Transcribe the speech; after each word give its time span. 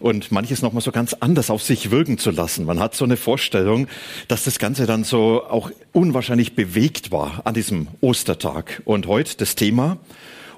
und 0.00 0.30
manches 0.32 0.62
nochmal 0.62 0.82
so 0.82 0.92
ganz 0.92 1.14
anders 1.14 1.50
auf 1.50 1.62
sich 1.62 1.90
wirken 1.90 2.18
zu 2.18 2.30
lassen. 2.30 2.64
Man 2.64 2.80
hat 2.80 2.94
so 2.94 3.04
eine 3.04 3.16
Vorstellung, 3.16 3.88
dass 4.28 4.44
das 4.44 4.58
Ganze 4.58 4.86
dann 4.86 5.04
so 5.04 5.44
auch 5.44 5.70
unwahrscheinlich 5.92 6.54
bewegt 6.54 7.10
war 7.10 7.42
an 7.44 7.54
diesem 7.54 7.88
Ostertag. 8.00 8.82
Und 8.84 9.06
heute 9.06 9.36
das 9.36 9.54
Thema 9.54 9.98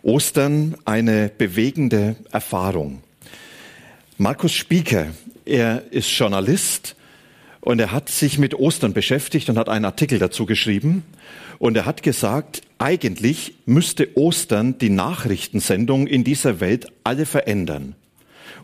Ostern, 0.02 0.76
eine 0.84 1.30
bewegende 1.36 2.16
Erfahrung. 2.32 3.02
Markus 4.16 4.52
Spieker, 4.52 5.08
er 5.44 5.82
ist 5.90 6.10
Journalist 6.10 6.96
und 7.60 7.78
er 7.80 7.92
hat 7.92 8.08
sich 8.08 8.38
mit 8.38 8.54
Ostern 8.54 8.92
beschäftigt 8.92 9.48
und 9.48 9.58
hat 9.58 9.68
einen 9.68 9.84
Artikel 9.84 10.18
dazu 10.18 10.46
geschrieben. 10.46 11.04
Und 11.58 11.76
er 11.76 11.84
hat 11.84 12.02
gesagt, 12.02 12.62
eigentlich 12.78 13.54
müsste 13.66 14.16
Ostern 14.16 14.78
die 14.78 14.88
Nachrichtensendung 14.88 16.06
in 16.06 16.24
dieser 16.24 16.60
Welt 16.60 16.86
alle 17.04 17.26
verändern. 17.26 17.94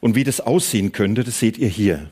Und 0.01 0.15
wie 0.15 0.25
das 0.25 0.41
aussehen 0.41 0.93
könnte, 0.93 1.25
das 1.25 1.39
seht 1.39 1.59
ihr 1.59 1.69
hier. 1.69 2.11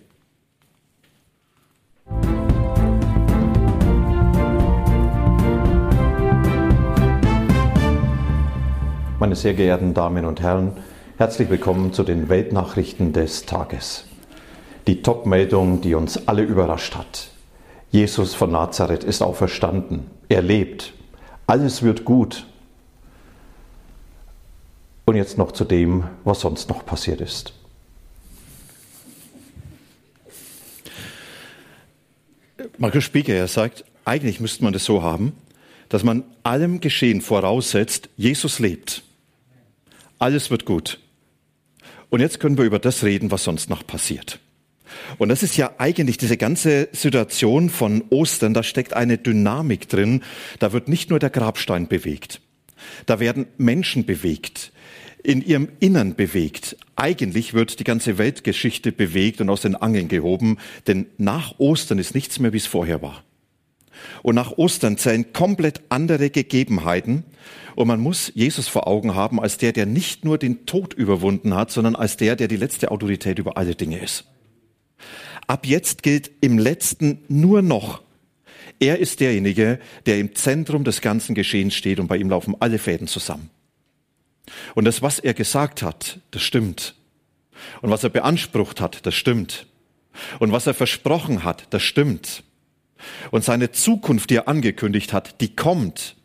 Meine 9.18 9.36
sehr 9.36 9.54
geehrten 9.54 9.94
Damen 9.94 10.26
und 10.26 10.42
Herren, 10.42 10.72
herzlich 11.16 11.48
willkommen 11.48 11.92
zu 11.92 12.02
den 12.02 12.28
Weltnachrichten 12.28 13.12
des 13.12 13.46
Tages. 13.46 14.04
Die 14.86 15.00
Top-Meldung, 15.00 15.80
die 15.80 15.94
uns 15.94 16.28
alle 16.28 16.42
überrascht 16.42 16.94
hat. 16.94 17.28
Jesus 17.90 18.34
von 18.34 18.50
Nazareth 18.50 19.02
ist 19.02 19.22
auferstanden. 19.22 20.10
Er 20.28 20.42
lebt. 20.42 20.92
Alles 21.46 21.82
wird 21.82 22.04
gut. 22.04 22.46
Und 25.06 25.16
jetzt 25.16 25.38
noch 25.38 25.52
zu 25.52 25.64
dem, 25.64 26.04
was 26.24 26.40
sonst 26.40 26.68
noch 26.68 26.84
passiert 26.84 27.20
ist. 27.20 27.54
Markus 32.76 33.04
Spieker, 33.04 33.34
er 33.34 33.46
sagt, 33.46 33.84
eigentlich 34.04 34.40
müsste 34.40 34.64
man 34.64 34.72
das 34.72 34.84
so 34.84 35.02
haben, 35.02 35.32
dass 35.88 36.02
man 36.02 36.24
allem 36.42 36.80
Geschehen 36.80 37.20
voraussetzt, 37.20 38.08
Jesus 38.16 38.58
lebt. 38.58 39.02
Alles 40.18 40.50
wird 40.50 40.64
gut. 40.64 40.98
Und 42.10 42.20
jetzt 42.20 42.40
können 42.40 42.58
wir 42.58 42.64
über 42.64 42.78
das 42.78 43.04
reden, 43.04 43.30
was 43.30 43.44
sonst 43.44 43.70
noch 43.70 43.86
passiert. 43.86 44.40
Und 45.18 45.28
das 45.28 45.42
ist 45.42 45.56
ja 45.56 45.72
eigentlich 45.78 46.18
diese 46.18 46.36
ganze 46.36 46.88
Situation 46.92 47.70
von 47.70 48.04
Ostern, 48.10 48.54
da 48.54 48.62
steckt 48.62 48.92
eine 48.92 49.18
Dynamik 49.18 49.88
drin. 49.88 50.22
Da 50.58 50.72
wird 50.72 50.88
nicht 50.88 51.10
nur 51.10 51.18
der 51.18 51.30
Grabstein 51.30 51.88
bewegt. 51.88 52.40
Da 53.06 53.20
werden 53.20 53.46
Menschen 53.56 54.04
bewegt, 54.04 54.72
in 55.24 55.42
ihrem 55.42 55.68
Innern 55.80 56.14
bewegt. 56.14 56.76
Eigentlich 56.94 57.54
wird 57.54 57.80
die 57.80 57.84
ganze 57.84 58.18
Weltgeschichte 58.18 58.92
bewegt 58.92 59.40
und 59.40 59.50
aus 59.50 59.62
den 59.62 59.74
Angeln 59.74 60.06
gehoben, 60.06 60.58
denn 60.86 61.06
nach 61.18 61.58
Ostern 61.58 61.98
ist 61.98 62.14
nichts 62.14 62.38
mehr, 62.38 62.52
wie 62.52 62.58
es 62.58 62.66
vorher 62.66 63.02
war. 63.02 63.24
Und 64.22 64.34
nach 64.34 64.52
Ostern 64.52 64.98
zählen 64.98 65.32
komplett 65.32 65.80
andere 65.88 66.30
Gegebenheiten. 66.30 67.24
Und 67.74 67.88
man 67.88 68.00
muss 68.00 68.30
Jesus 68.34 68.68
vor 68.68 68.86
Augen 68.86 69.14
haben 69.14 69.40
als 69.40 69.56
der, 69.56 69.72
der 69.72 69.86
nicht 69.86 70.24
nur 70.24 70.38
den 70.38 70.66
Tod 70.66 70.94
überwunden 70.94 71.54
hat, 71.54 71.70
sondern 71.70 71.96
als 71.96 72.16
der, 72.16 72.36
der 72.36 72.46
die 72.46 72.56
letzte 72.56 72.90
Autorität 72.90 73.38
über 73.38 73.56
alle 73.56 73.74
Dinge 73.74 73.98
ist. 73.98 74.24
Ab 75.46 75.66
jetzt 75.66 76.02
gilt 76.02 76.30
im 76.40 76.58
letzten 76.58 77.20
nur 77.28 77.62
noch, 77.62 78.02
er 78.80 78.98
ist 78.98 79.20
derjenige, 79.20 79.78
der 80.06 80.18
im 80.18 80.34
Zentrum 80.34 80.84
des 80.84 81.00
ganzen 81.00 81.34
Geschehens 81.34 81.74
steht 81.74 82.00
und 82.00 82.08
bei 82.08 82.16
ihm 82.16 82.30
laufen 82.30 82.56
alle 82.60 82.78
Fäden 82.78 83.06
zusammen. 83.06 83.50
Und 84.74 84.84
das, 84.84 85.02
was 85.02 85.18
er 85.18 85.34
gesagt 85.34 85.82
hat, 85.82 86.20
das 86.30 86.42
stimmt. 86.42 86.94
Und 87.80 87.90
was 87.90 88.04
er 88.04 88.10
beansprucht 88.10 88.80
hat, 88.80 89.06
das 89.06 89.14
stimmt. 89.14 89.66
Und 90.38 90.52
was 90.52 90.66
er 90.66 90.74
versprochen 90.74 91.44
hat, 91.44 91.66
das 91.70 91.82
stimmt. 91.82 92.44
Und 93.30 93.44
seine 93.44 93.72
Zukunft, 93.72 94.30
die 94.30 94.36
er 94.36 94.48
angekündigt 94.48 95.12
hat, 95.12 95.40
die 95.40 95.54
kommt. 95.54 96.16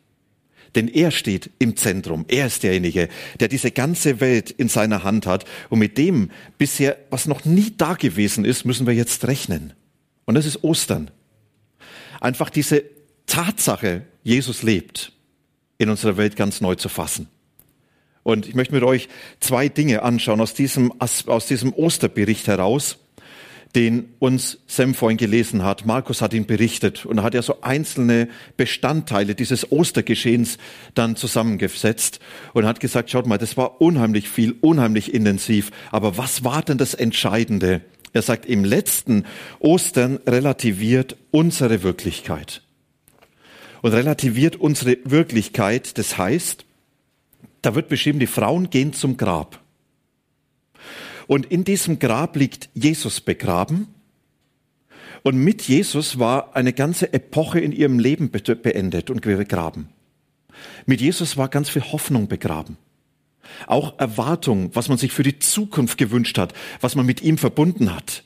Denn 0.74 0.86
er 0.86 1.10
steht 1.10 1.50
im 1.58 1.76
Zentrum. 1.76 2.24
Er 2.28 2.46
ist 2.46 2.62
derjenige, 2.62 3.08
der 3.40 3.48
diese 3.48 3.72
ganze 3.72 4.20
Welt 4.20 4.50
in 4.50 4.68
seiner 4.68 5.02
Hand 5.02 5.26
hat. 5.26 5.44
Und 5.68 5.80
mit 5.80 5.98
dem 5.98 6.30
bisher, 6.58 6.96
was 7.10 7.26
noch 7.26 7.44
nie 7.44 7.72
da 7.76 7.94
gewesen 7.94 8.44
ist, 8.44 8.64
müssen 8.64 8.86
wir 8.86 8.94
jetzt 8.94 9.26
rechnen. 9.26 9.72
Und 10.26 10.36
das 10.36 10.46
ist 10.46 10.62
Ostern. 10.62 11.10
Einfach 12.20 12.50
diese 12.50 12.84
Tatsache, 13.26 14.02
Jesus 14.22 14.62
lebt, 14.62 15.12
in 15.78 15.88
unserer 15.88 16.16
Welt 16.16 16.36
ganz 16.36 16.60
neu 16.60 16.76
zu 16.76 16.88
fassen. 16.88 17.28
Und 18.22 18.46
ich 18.46 18.54
möchte 18.54 18.74
mit 18.74 18.82
euch 18.82 19.08
zwei 19.40 19.68
Dinge 19.68 20.02
anschauen 20.02 20.40
aus 20.40 20.54
diesem, 20.54 20.92
aus 21.00 21.46
diesem 21.46 21.72
Osterbericht 21.72 22.46
heraus 22.46 22.98
den 23.74 24.08
uns 24.18 24.58
Sam 24.66 24.94
vorhin 24.94 25.16
gelesen 25.16 25.62
hat. 25.62 25.86
Markus 25.86 26.22
hat 26.22 26.34
ihn 26.34 26.46
berichtet 26.46 27.06
und 27.06 27.22
hat 27.22 27.34
ja 27.34 27.42
so 27.42 27.60
einzelne 27.60 28.28
Bestandteile 28.56 29.34
dieses 29.34 29.70
Ostergeschehens 29.70 30.58
dann 30.94 31.16
zusammengesetzt 31.16 32.18
und 32.52 32.66
hat 32.66 32.80
gesagt, 32.80 33.10
schaut 33.10 33.26
mal, 33.26 33.38
das 33.38 33.56
war 33.56 33.80
unheimlich 33.80 34.28
viel, 34.28 34.56
unheimlich 34.60 35.14
intensiv. 35.14 35.70
Aber 35.92 36.16
was 36.16 36.42
war 36.42 36.62
denn 36.62 36.78
das 36.78 36.94
Entscheidende? 36.94 37.82
Er 38.12 38.22
sagt, 38.22 38.46
im 38.46 38.64
letzten 38.64 39.24
Ostern 39.60 40.18
relativiert 40.26 41.16
unsere 41.30 41.84
Wirklichkeit. 41.84 42.62
Und 43.82 43.92
relativiert 43.92 44.56
unsere 44.56 44.98
Wirklichkeit, 45.04 45.96
das 45.96 46.18
heißt, 46.18 46.66
da 47.62 47.74
wird 47.74 47.88
beschrieben, 47.88 48.18
die 48.18 48.26
Frauen 48.26 48.70
gehen 48.70 48.92
zum 48.92 49.16
Grab. 49.16 49.60
Und 51.26 51.46
in 51.46 51.64
diesem 51.64 51.98
Grab 51.98 52.36
liegt 52.36 52.70
Jesus 52.74 53.20
begraben. 53.20 53.88
Und 55.22 55.36
mit 55.36 55.62
Jesus 55.62 56.18
war 56.18 56.56
eine 56.56 56.72
ganze 56.72 57.12
Epoche 57.12 57.60
in 57.60 57.72
ihrem 57.72 57.98
Leben 57.98 58.30
beendet 58.30 59.10
und 59.10 59.20
begraben. 59.20 59.88
Mit 60.86 61.00
Jesus 61.00 61.36
war 61.36 61.48
ganz 61.48 61.68
viel 61.68 61.82
Hoffnung 61.82 62.26
begraben. 62.28 62.76
Auch 63.66 63.98
Erwartung, 63.98 64.70
was 64.74 64.88
man 64.88 64.98
sich 64.98 65.12
für 65.12 65.22
die 65.22 65.38
Zukunft 65.38 65.98
gewünscht 65.98 66.38
hat, 66.38 66.54
was 66.80 66.94
man 66.94 67.06
mit 67.06 67.22
ihm 67.22 67.38
verbunden 67.38 67.94
hat. 67.94 68.24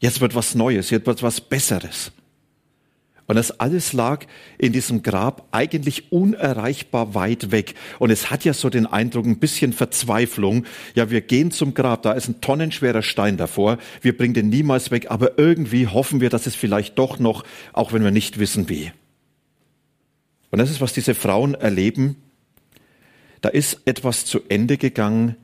Jetzt 0.00 0.20
wird 0.20 0.34
was 0.34 0.54
Neues, 0.54 0.90
jetzt 0.90 1.06
wird 1.06 1.22
was 1.22 1.40
Besseres. 1.40 2.12
Und 3.26 3.36
das 3.36 3.58
alles 3.58 3.94
lag 3.94 4.26
in 4.58 4.72
diesem 4.72 5.02
Grab 5.02 5.48
eigentlich 5.50 6.12
unerreichbar 6.12 7.14
weit 7.14 7.50
weg. 7.50 7.74
Und 7.98 8.10
es 8.10 8.30
hat 8.30 8.44
ja 8.44 8.52
so 8.52 8.68
den 8.68 8.86
Eindruck, 8.86 9.24
ein 9.24 9.38
bisschen 9.38 9.72
Verzweiflung. 9.72 10.66
Ja, 10.94 11.10
wir 11.10 11.22
gehen 11.22 11.50
zum 11.50 11.72
Grab, 11.72 12.02
da 12.02 12.12
ist 12.12 12.28
ein 12.28 12.42
tonnenschwerer 12.42 13.02
Stein 13.02 13.38
davor. 13.38 13.78
Wir 14.02 14.14
bringen 14.16 14.34
den 14.34 14.50
niemals 14.50 14.90
weg, 14.90 15.10
aber 15.10 15.38
irgendwie 15.38 15.86
hoffen 15.86 16.20
wir, 16.20 16.28
dass 16.28 16.46
es 16.46 16.54
vielleicht 16.54 16.98
doch 16.98 17.18
noch, 17.18 17.44
auch 17.72 17.94
wenn 17.94 18.04
wir 18.04 18.10
nicht 18.10 18.38
wissen 18.38 18.68
wie. 18.68 18.92
Und 20.50 20.58
das 20.58 20.70
ist, 20.70 20.82
was 20.82 20.92
diese 20.92 21.14
Frauen 21.14 21.54
erleben. 21.54 22.16
Da 23.40 23.48
ist 23.48 23.80
etwas 23.86 24.26
zu 24.26 24.40
Ende 24.48 24.76
gegangen 24.76 25.36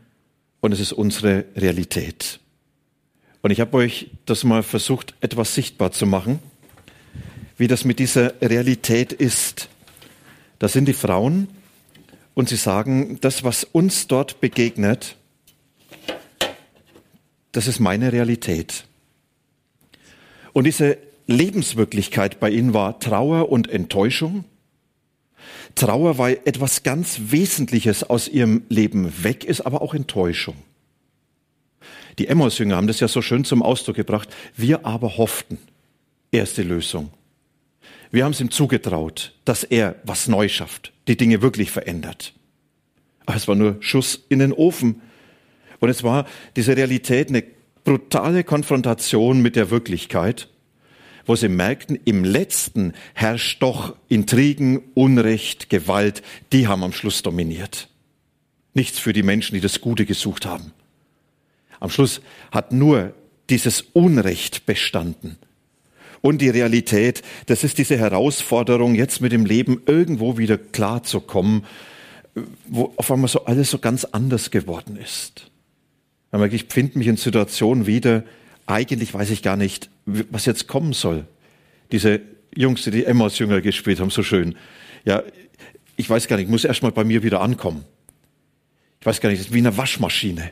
und 0.61 0.73
es 0.73 0.81
ist 0.81 0.93
unsere 0.93 1.47
Realität. 1.57 2.41
Und 3.43 3.51
ich 3.51 3.61
habe 3.61 3.77
euch 3.79 4.11
das 4.27 4.45
mal 4.45 4.63
versucht, 4.63 5.15
etwas 5.23 5.55
sichtbar 5.55 5.93
zu 5.93 6.07
machen 6.07 6.41
wie 7.61 7.69
das 7.69 7.85
mit 7.85 7.99
dieser 7.99 8.41
Realität 8.41 9.13
ist. 9.13 9.69
Da 10.59 10.67
sind 10.67 10.87
die 10.87 10.95
Frauen 10.95 11.47
und 12.33 12.49
sie 12.49 12.57
sagen, 12.57 13.19
das, 13.21 13.45
was 13.45 13.65
uns 13.65 14.07
dort 14.07 14.41
begegnet, 14.41 15.17
das 17.53 17.67
ist 17.67 17.79
meine 17.79 18.15
Realität. 18.15 18.87
Und 20.55 20.65
diese 20.65 20.97
Lebenswirklichkeit 21.27 22.41
bei 22.41 22.49
ihnen 22.49 22.73
war 22.73 22.99
Trauer 22.99 23.51
und 23.51 23.69
Enttäuschung. 23.69 24.45
Trauer, 25.75 26.17
weil 26.17 26.41
etwas 26.47 26.83
ganz 26.83 27.21
Wesentliches 27.27 28.05
aus 28.05 28.27
ihrem 28.27 28.63
Leben 28.71 29.23
weg 29.23 29.45
ist, 29.45 29.61
aber 29.61 29.83
auch 29.83 29.93
Enttäuschung. 29.93 30.57
Die 32.19 32.27
Emmaus-Jünger 32.27 32.77
haben 32.77 32.87
das 32.87 33.01
ja 33.01 33.09
so 33.09 33.21
schön 33.21 33.45
zum 33.45 33.63
Ausdruck 33.63 33.97
gebracht. 33.97 34.31
Wir 34.57 34.87
aber 34.87 35.19
hofften. 35.19 35.59
Erste 36.33 36.63
Lösung. 36.63 37.11
Wir 38.11 38.25
haben 38.25 38.33
es 38.33 38.41
ihm 38.41 38.51
zugetraut, 38.51 39.35
dass 39.45 39.63
er 39.63 39.97
was 40.05 40.27
neu 40.27 40.49
schafft, 40.49 40.93
die 41.07 41.17
Dinge 41.17 41.43
wirklich 41.43 41.71
verändert. 41.71 42.35
Aber 43.27 43.37
es 43.37 43.47
war 43.47 43.55
nur 43.55 43.77
Schuss 43.81 44.25
in 44.29 44.41
den 44.41 44.53
Ofen. 44.53 45.01
Und 45.79 45.89
es 45.89 46.03
war 46.03 46.27
diese 46.57 46.77
Realität 46.77 47.29
eine 47.29 47.45
brutale 47.85 48.45
Konfrontation 48.45 49.41
mit 49.41 49.57
der 49.57 49.71
Wirklichkeit, 49.71 50.49
wo 51.27 51.37
sie 51.37 51.49
merkten, 51.49 51.99
im 52.05 52.25
letzten 52.25 52.93
herrscht 53.15 53.63
doch 53.63 53.97
Intrigen, 54.09 54.83
Unrecht, 54.95 55.71
Gewalt, 55.71 56.23
die 56.53 56.67
haben 56.67 56.83
am 56.83 56.93
Schluss 56.93 57.23
dominiert. 57.23 57.89
Nichts 58.75 58.99
für 58.99 59.13
die 59.13 59.23
Menschen, 59.23 59.55
die 59.55 59.61
das 59.61 59.81
Gute 59.81 60.07
gesucht 60.07 60.47
haben. 60.47 60.73
Am 61.79 61.91
Schluss 61.91 62.21
hat 62.51 62.73
nur 62.73 63.15
dieses 63.49 63.83
Unrecht 63.93 64.67
bestanden. 64.67 65.39
Und 66.23 66.43
die 66.43 66.51
Realität, 66.51 67.23
das 67.47 67.65
ist 67.65 67.79
diese 67.79 67.97
Herausforderung, 67.97 68.95
jetzt 68.95 69.21
mit 69.21 69.33
dem 69.33 69.47
Leben 69.47 69.83
irgendwo 69.87 70.37
wieder 70.37 70.59
klarzukommen, 70.59 71.65
wo 72.67 72.93
auf 72.97 73.11
einmal 73.11 73.29
so 73.29 73.45
alles 73.47 73.71
so 73.71 73.79
ganz 73.79 74.05
anders 74.05 74.51
geworden 74.51 74.97
ist. 74.97 75.51
Ich 76.53 76.67
finde 76.69 76.99
mich 76.99 77.09
in 77.09 77.17
Situationen 77.17 77.87
wieder, 77.87 78.23
eigentlich 78.67 79.13
weiß 79.13 79.31
ich 79.31 79.43
gar 79.43 79.57
nicht, 79.57 79.91
was 80.05 80.47
jetzt 80.47 80.69
kommen 80.69 80.93
soll. 80.93 81.25
Diese 81.91 82.21
Jungs, 82.55 82.85
die 82.85 82.91
die 82.91 83.05
Emmaus 83.05 83.39
Jünger 83.39 83.61
gespielt 83.61 83.99
haben, 83.99 84.11
so 84.11 84.23
schön. 84.23 84.55
Ja, 85.05 85.23
ich 85.97 86.09
weiß 86.09 86.29
gar 86.29 86.37
nicht, 86.37 86.45
ich 86.45 86.51
muss 86.51 86.65
erst 86.65 86.83
mal 86.83 86.93
bei 86.93 87.05
mir 87.05 87.23
wieder 87.23 87.41
ankommen. 87.41 87.85
Ich 89.01 89.07
weiß 89.07 89.21
gar 89.21 89.31
nicht, 89.31 89.41
das 89.41 89.49
ist 89.49 89.55
wie 89.55 89.59
eine 89.59 89.77
Waschmaschine. 89.77 90.51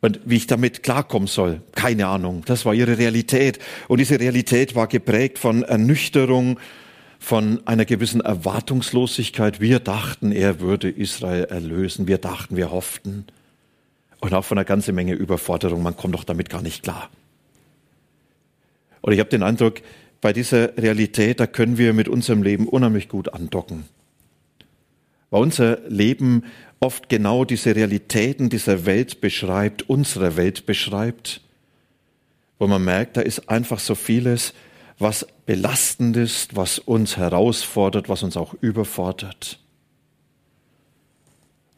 Und 0.00 0.20
wie 0.24 0.36
ich 0.36 0.46
damit 0.46 0.82
klarkommen 0.82 1.26
soll, 1.26 1.62
keine 1.72 2.06
Ahnung. 2.06 2.42
Das 2.46 2.64
war 2.64 2.74
ihre 2.74 2.98
Realität. 2.98 3.58
Und 3.88 3.98
diese 3.98 4.20
Realität 4.20 4.74
war 4.74 4.86
geprägt 4.86 5.38
von 5.38 5.62
Ernüchterung, 5.62 6.60
von 7.18 7.66
einer 7.66 7.84
gewissen 7.84 8.20
Erwartungslosigkeit. 8.20 9.60
Wir 9.60 9.80
dachten, 9.80 10.32
er 10.32 10.60
würde 10.60 10.90
Israel 10.90 11.44
erlösen. 11.44 12.06
Wir 12.06 12.18
dachten, 12.18 12.56
wir 12.56 12.70
hofften. 12.70 13.24
Und 14.20 14.34
auch 14.34 14.44
von 14.44 14.58
einer 14.58 14.64
ganzen 14.64 14.94
Menge 14.94 15.14
Überforderung. 15.14 15.82
Man 15.82 15.96
kommt 15.96 16.14
doch 16.14 16.24
damit 16.24 16.50
gar 16.50 16.62
nicht 16.62 16.82
klar. 16.82 17.10
Und 19.00 19.12
ich 19.12 19.18
habe 19.18 19.30
den 19.30 19.42
Eindruck, 19.42 19.80
bei 20.20 20.32
dieser 20.32 20.76
Realität, 20.76 21.40
da 21.40 21.46
können 21.46 21.78
wir 21.78 21.92
mit 21.92 22.08
unserem 22.08 22.42
Leben 22.42 22.68
unheimlich 22.68 23.08
gut 23.08 23.32
andocken. 23.32 23.84
Weil 25.30 25.42
unser 25.42 25.78
Leben 25.88 26.44
oft 26.80 27.08
genau 27.08 27.44
diese 27.44 27.74
Realitäten 27.74 28.48
dieser 28.48 28.86
Welt 28.86 29.20
beschreibt, 29.20 29.88
unserer 29.88 30.36
Welt 30.36 30.66
beschreibt, 30.66 31.40
wo 32.58 32.66
man 32.66 32.84
merkt, 32.84 33.16
da 33.16 33.20
ist 33.20 33.48
einfach 33.48 33.78
so 33.78 33.94
vieles, 33.94 34.54
was 34.98 35.26
belastend 35.44 36.16
ist, 36.16 36.56
was 36.56 36.78
uns 36.78 37.16
herausfordert, 37.16 38.08
was 38.08 38.22
uns 38.22 38.36
auch 38.36 38.54
überfordert. 38.60 39.58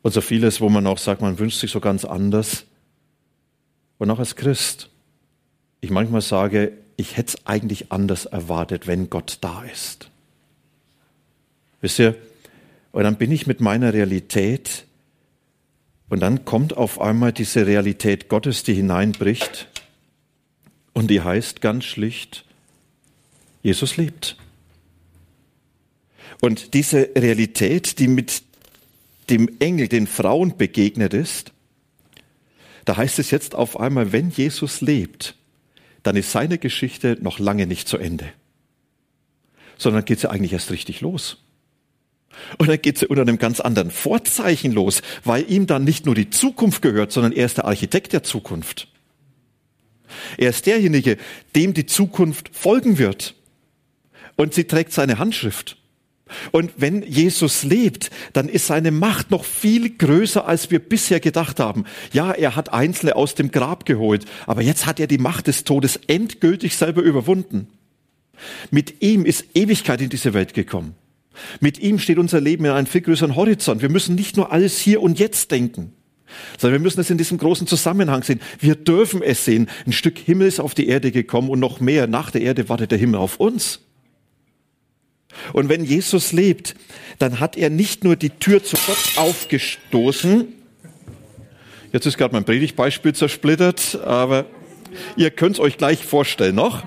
Und 0.02 0.12
so 0.14 0.20
vieles, 0.20 0.60
wo 0.60 0.68
man 0.68 0.86
auch 0.86 0.98
sagt, 0.98 1.20
man 1.20 1.38
wünscht 1.38 1.58
sich 1.58 1.70
so 1.70 1.80
ganz 1.80 2.04
anders. 2.04 2.64
Und 3.98 4.10
auch 4.10 4.20
als 4.20 4.36
Christ, 4.36 4.90
ich 5.80 5.90
manchmal 5.90 6.20
sage, 6.20 6.72
ich 6.96 7.16
hätte 7.16 7.36
es 7.36 7.46
eigentlich 7.46 7.90
anders 7.90 8.26
erwartet, 8.26 8.86
wenn 8.86 9.10
Gott 9.10 9.38
da 9.40 9.64
ist. 9.64 10.10
Wisst 11.80 11.98
ihr, 11.98 12.16
und 12.92 13.04
dann 13.04 13.16
bin 13.16 13.30
ich 13.32 13.46
mit 13.46 13.60
meiner 13.60 13.92
Realität 13.92 14.86
und 16.08 16.20
dann 16.20 16.44
kommt 16.44 16.76
auf 16.76 17.00
einmal 17.00 17.32
diese 17.32 17.66
Realität 17.66 18.28
Gottes, 18.28 18.62
die 18.62 18.74
hineinbricht 18.74 19.68
und 20.92 21.08
die 21.10 21.20
heißt 21.20 21.60
ganz 21.60 21.84
schlicht, 21.84 22.44
Jesus 23.62 23.96
lebt. 23.96 24.36
Und 26.40 26.74
diese 26.74 27.10
Realität, 27.16 27.98
die 27.98 28.08
mit 28.08 28.42
dem 29.28 29.50
Engel, 29.58 29.88
den 29.88 30.06
Frauen 30.06 30.56
begegnet 30.56 31.12
ist, 31.12 31.52
da 32.84 32.96
heißt 32.96 33.18
es 33.18 33.30
jetzt 33.30 33.54
auf 33.54 33.78
einmal, 33.78 34.12
wenn 34.12 34.30
Jesus 34.30 34.80
lebt, 34.80 35.34
dann 36.02 36.16
ist 36.16 36.32
seine 36.32 36.56
Geschichte 36.56 37.18
noch 37.20 37.38
lange 37.38 37.66
nicht 37.66 37.86
zu 37.86 37.98
Ende, 37.98 38.32
sondern 39.76 40.06
geht 40.06 40.20
sie 40.20 40.30
eigentlich 40.30 40.54
erst 40.54 40.70
richtig 40.70 41.02
los. 41.02 41.44
Und 42.58 42.68
dann 42.68 42.80
geht 42.80 42.98
sie 42.98 43.06
unter 43.06 43.22
einem 43.22 43.38
ganz 43.38 43.60
anderen 43.60 43.90
Vorzeichen 43.90 44.72
los, 44.72 45.02
weil 45.24 45.50
ihm 45.50 45.66
dann 45.66 45.84
nicht 45.84 46.06
nur 46.06 46.14
die 46.14 46.30
Zukunft 46.30 46.82
gehört, 46.82 47.12
sondern 47.12 47.32
er 47.32 47.46
ist 47.46 47.56
der 47.56 47.64
Architekt 47.64 48.12
der 48.12 48.22
Zukunft. 48.22 48.88
Er 50.36 50.50
ist 50.50 50.66
derjenige, 50.66 51.18
dem 51.54 51.74
die 51.74 51.86
Zukunft 51.86 52.50
folgen 52.52 52.98
wird. 52.98 53.34
Und 54.36 54.54
sie 54.54 54.64
trägt 54.64 54.92
seine 54.92 55.18
Handschrift. 55.18 55.76
Und 56.52 56.72
wenn 56.76 57.02
Jesus 57.02 57.64
lebt, 57.64 58.10
dann 58.32 58.48
ist 58.48 58.66
seine 58.66 58.90
Macht 58.90 59.30
noch 59.30 59.44
viel 59.44 59.96
größer, 59.96 60.46
als 60.46 60.70
wir 60.70 60.78
bisher 60.78 61.20
gedacht 61.20 61.58
haben. 61.58 61.84
Ja, 62.12 62.32
er 62.32 62.54
hat 62.54 62.72
Einzelne 62.72 63.16
aus 63.16 63.34
dem 63.34 63.50
Grab 63.50 63.86
geholt, 63.86 64.26
aber 64.46 64.62
jetzt 64.62 64.86
hat 64.86 65.00
er 65.00 65.06
die 65.06 65.18
Macht 65.18 65.46
des 65.46 65.64
Todes 65.64 65.98
endgültig 66.06 66.76
selber 66.76 67.02
überwunden. 67.02 67.68
Mit 68.70 69.02
ihm 69.02 69.24
ist 69.24 69.46
Ewigkeit 69.54 70.00
in 70.00 70.10
diese 70.10 70.34
Welt 70.34 70.54
gekommen. 70.54 70.94
Mit 71.60 71.78
ihm 71.78 71.98
steht 71.98 72.18
unser 72.18 72.40
Leben 72.40 72.64
in 72.64 72.70
einem 72.70 72.86
viel 72.86 73.00
größeren 73.00 73.36
Horizont. 73.36 73.82
Wir 73.82 73.88
müssen 73.88 74.14
nicht 74.14 74.36
nur 74.36 74.52
alles 74.52 74.78
hier 74.78 75.02
und 75.02 75.18
jetzt 75.18 75.50
denken, 75.50 75.92
sondern 76.58 76.80
wir 76.80 76.84
müssen 76.84 77.00
es 77.00 77.10
in 77.10 77.18
diesem 77.18 77.38
großen 77.38 77.66
Zusammenhang 77.66 78.22
sehen. 78.22 78.40
Wir 78.60 78.74
dürfen 78.74 79.22
es 79.22 79.44
sehen. 79.44 79.68
Ein 79.86 79.92
Stück 79.92 80.18
Himmel 80.18 80.48
ist 80.48 80.60
auf 80.60 80.74
die 80.74 80.88
Erde 80.88 81.12
gekommen 81.12 81.48
und 81.48 81.60
noch 81.60 81.80
mehr. 81.80 82.06
Nach 82.06 82.30
der 82.30 82.42
Erde 82.42 82.68
wartet 82.68 82.90
der 82.90 82.98
Himmel 82.98 83.20
auf 83.20 83.40
uns. 83.40 83.80
Und 85.52 85.68
wenn 85.68 85.84
Jesus 85.84 86.32
lebt, 86.32 86.74
dann 87.18 87.40
hat 87.40 87.56
er 87.56 87.70
nicht 87.70 88.04
nur 88.04 88.16
die 88.16 88.30
Tür 88.30 88.62
zu 88.62 88.76
Gott 88.86 89.12
aufgestoßen. 89.16 90.48
Jetzt 91.92 92.06
ist 92.06 92.18
gerade 92.18 92.34
mein 92.34 92.44
Predigtbeispiel 92.44 93.14
zersplittert, 93.14 94.00
aber 94.04 94.46
ihr 95.16 95.30
könnt 95.30 95.56
es 95.56 95.60
euch 95.60 95.78
gleich 95.78 96.04
vorstellen 96.04 96.54
noch. 96.54 96.86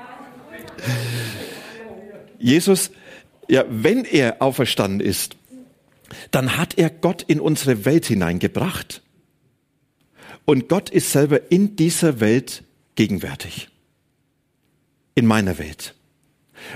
Jesus 2.39 2.91
ja, 3.51 3.65
wenn 3.67 4.05
er 4.05 4.41
auferstanden 4.41 5.01
ist, 5.01 5.35
dann 6.31 6.55
hat 6.55 6.77
er 6.77 6.89
Gott 6.89 7.21
in 7.21 7.41
unsere 7.41 7.83
Welt 7.83 8.05
hineingebracht. 8.05 9.01
Und 10.45 10.69
Gott 10.69 10.89
ist 10.89 11.11
selber 11.11 11.51
in 11.51 11.75
dieser 11.75 12.21
Welt 12.21 12.63
gegenwärtig. 12.95 13.67
In 15.15 15.25
meiner 15.25 15.59
Welt. 15.59 15.95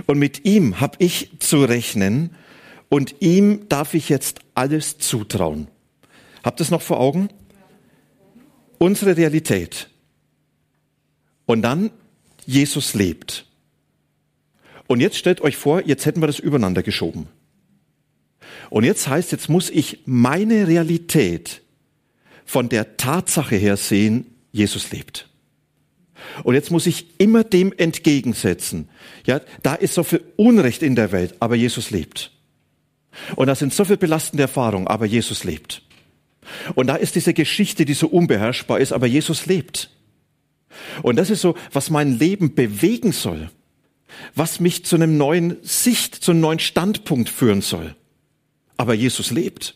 Und 0.05 0.19
mit 0.19 0.43
ihm 0.43 0.81
habe 0.81 0.97
ich 0.99 1.39
zu 1.39 1.63
rechnen 1.63 2.35
und 2.89 3.21
ihm 3.21 3.69
darf 3.69 3.93
ich 3.93 4.09
jetzt 4.09 4.41
alles 4.53 4.97
zutrauen. 4.97 5.69
Habt 6.43 6.59
ihr 6.59 6.63
es 6.63 6.71
noch 6.71 6.81
vor 6.81 6.99
Augen? 6.99 7.29
Unsere 8.79 9.15
Realität. 9.15 9.89
Und 11.45 11.61
dann 11.61 11.91
Jesus 12.45 12.93
lebt. 12.95 13.45
Und 14.87 14.99
jetzt 14.99 15.17
stellt 15.17 15.41
euch 15.41 15.57
vor, 15.57 15.81
jetzt 15.85 16.05
hätten 16.05 16.21
wir 16.21 16.27
das 16.27 16.39
übereinander 16.39 16.83
geschoben. 16.83 17.27
Und 18.69 18.83
jetzt 18.83 19.07
heißt, 19.07 19.31
jetzt 19.31 19.49
muss 19.49 19.69
ich 19.69 19.99
meine 20.05 20.67
Realität 20.67 21.61
von 22.45 22.69
der 22.69 22.97
Tatsache 22.97 23.55
her 23.55 23.77
sehen, 23.77 24.27
Jesus 24.51 24.91
lebt. 24.91 25.27
Und 26.43 26.55
jetzt 26.55 26.71
muss 26.71 26.85
ich 26.85 27.19
immer 27.19 27.43
dem 27.43 27.73
entgegensetzen. 27.75 28.89
Ja, 29.25 29.41
da 29.63 29.75
ist 29.75 29.93
so 29.93 30.03
viel 30.03 30.23
Unrecht 30.35 30.81
in 30.83 30.95
der 30.95 31.11
Welt, 31.11 31.35
aber 31.39 31.55
Jesus 31.55 31.91
lebt. 31.91 32.31
Und 33.35 33.47
da 33.47 33.55
sind 33.55 33.73
so 33.73 33.85
viel 33.85 33.97
belastende 33.97 34.43
Erfahrungen, 34.43 34.87
aber 34.87 35.05
Jesus 35.05 35.43
lebt. 35.43 35.81
Und 36.75 36.87
da 36.87 36.95
ist 36.95 37.15
diese 37.15 37.33
Geschichte, 37.33 37.85
die 37.85 37.93
so 37.93 38.07
unbeherrschbar 38.07 38.79
ist, 38.79 38.91
aber 38.91 39.07
Jesus 39.07 39.45
lebt. 39.45 39.89
Und 41.01 41.15
das 41.15 41.29
ist 41.29 41.41
so, 41.41 41.55
was 41.71 41.89
mein 41.89 42.19
Leben 42.19 42.53
bewegen 42.53 43.11
soll 43.11 43.49
was 44.33 44.59
mich 44.59 44.85
zu 44.85 44.95
einem 44.95 45.17
neuen 45.17 45.57
Sicht, 45.63 46.15
zu 46.15 46.31
einem 46.31 46.41
neuen 46.41 46.59
Standpunkt 46.59 47.29
führen 47.29 47.61
soll. 47.61 47.95
Aber 48.77 48.93
Jesus 48.93 49.31
lebt. 49.31 49.75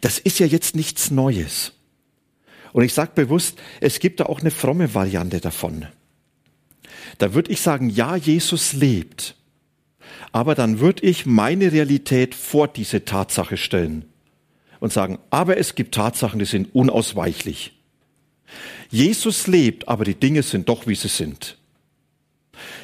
Das 0.00 0.18
ist 0.18 0.38
ja 0.38 0.46
jetzt 0.46 0.76
nichts 0.76 1.10
Neues. 1.10 1.72
Und 2.72 2.84
ich 2.84 2.94
sage 2.94 3.12
bewusst, 3.14 3.60
es 3.80 4.00
gibt 4.00 4.20
da 4.20 4.26
auch 4.26 4.40
eine 4.40 4.50
fromme 4.50 4.94
Variante 4.94 5.40
davon. 5.40 5.86
Da 7.18 7.34
würde 7.34 7.52
ich 7.52 7.60
sagen, 7.60 7.88
ja, 7.88 8.16
Jesus 8.16 8.72
lebt. 8.72 9.36
Aber 10.32 10.54
dann 10.54 10.80
würde 10.80 11.04
ich 11.06 11.26
meine 11.26 11.72
Realität 11.72 12.34
vor 12.34 12.68
diese 12.68 13.04
Tatsache 13.04 13.56
stellen 13.56 14.04
und 14.80 14.92
sagen, 14.92 15.18
aber 15.30 15.56
es 15.56 15.76
gibt 15.76 15.94
Tatsachen, 15.94 16.38
die 16.38 16.44
sind 16.44 16.74
unausweichlich. 16.74 17.72
Jesus 18.90 19.46
lebt, 19.46 19.88
aber 19.88 20.04
die 20.04 20.14
Dinge 20.14 20.42
sind 20.42 20.68
doch, 20.68 20.86
wie 20.86 20.94
sie 20.94 21.08
sind. 21.08 21.56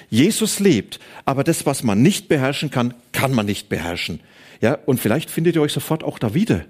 Jesus 0.09 0.61
lebt, 0.61 1.01
aber 1.25 1.45
das, 1.45 1.67
was 1.67 1.83
man 1.83 2.03
nicht 2.03 2.29
beherrschen 2.29 2.71
kann, 2.71 2.95
kann 3.13 3.33
man 3.33 3.47
nicht 3.47 3.69
beherrschen. 3.69 4.21
Ja, 4.61 4.79
und 4.87 5.01
vielleicht 5.01 5.31
findet 5.31 5.57
ihr 5.57 5.63
euch 5.63 5.73
sofort 5.73 6.05
auch 6.05 6.19
da 6.19 6.35
wieder. 6.35 6.65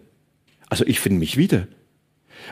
Also 0.68 0.86
ich 0.86 1.00
finde 1.00 1.18
mich 1.18 1.36
wieder. 1.36 1.66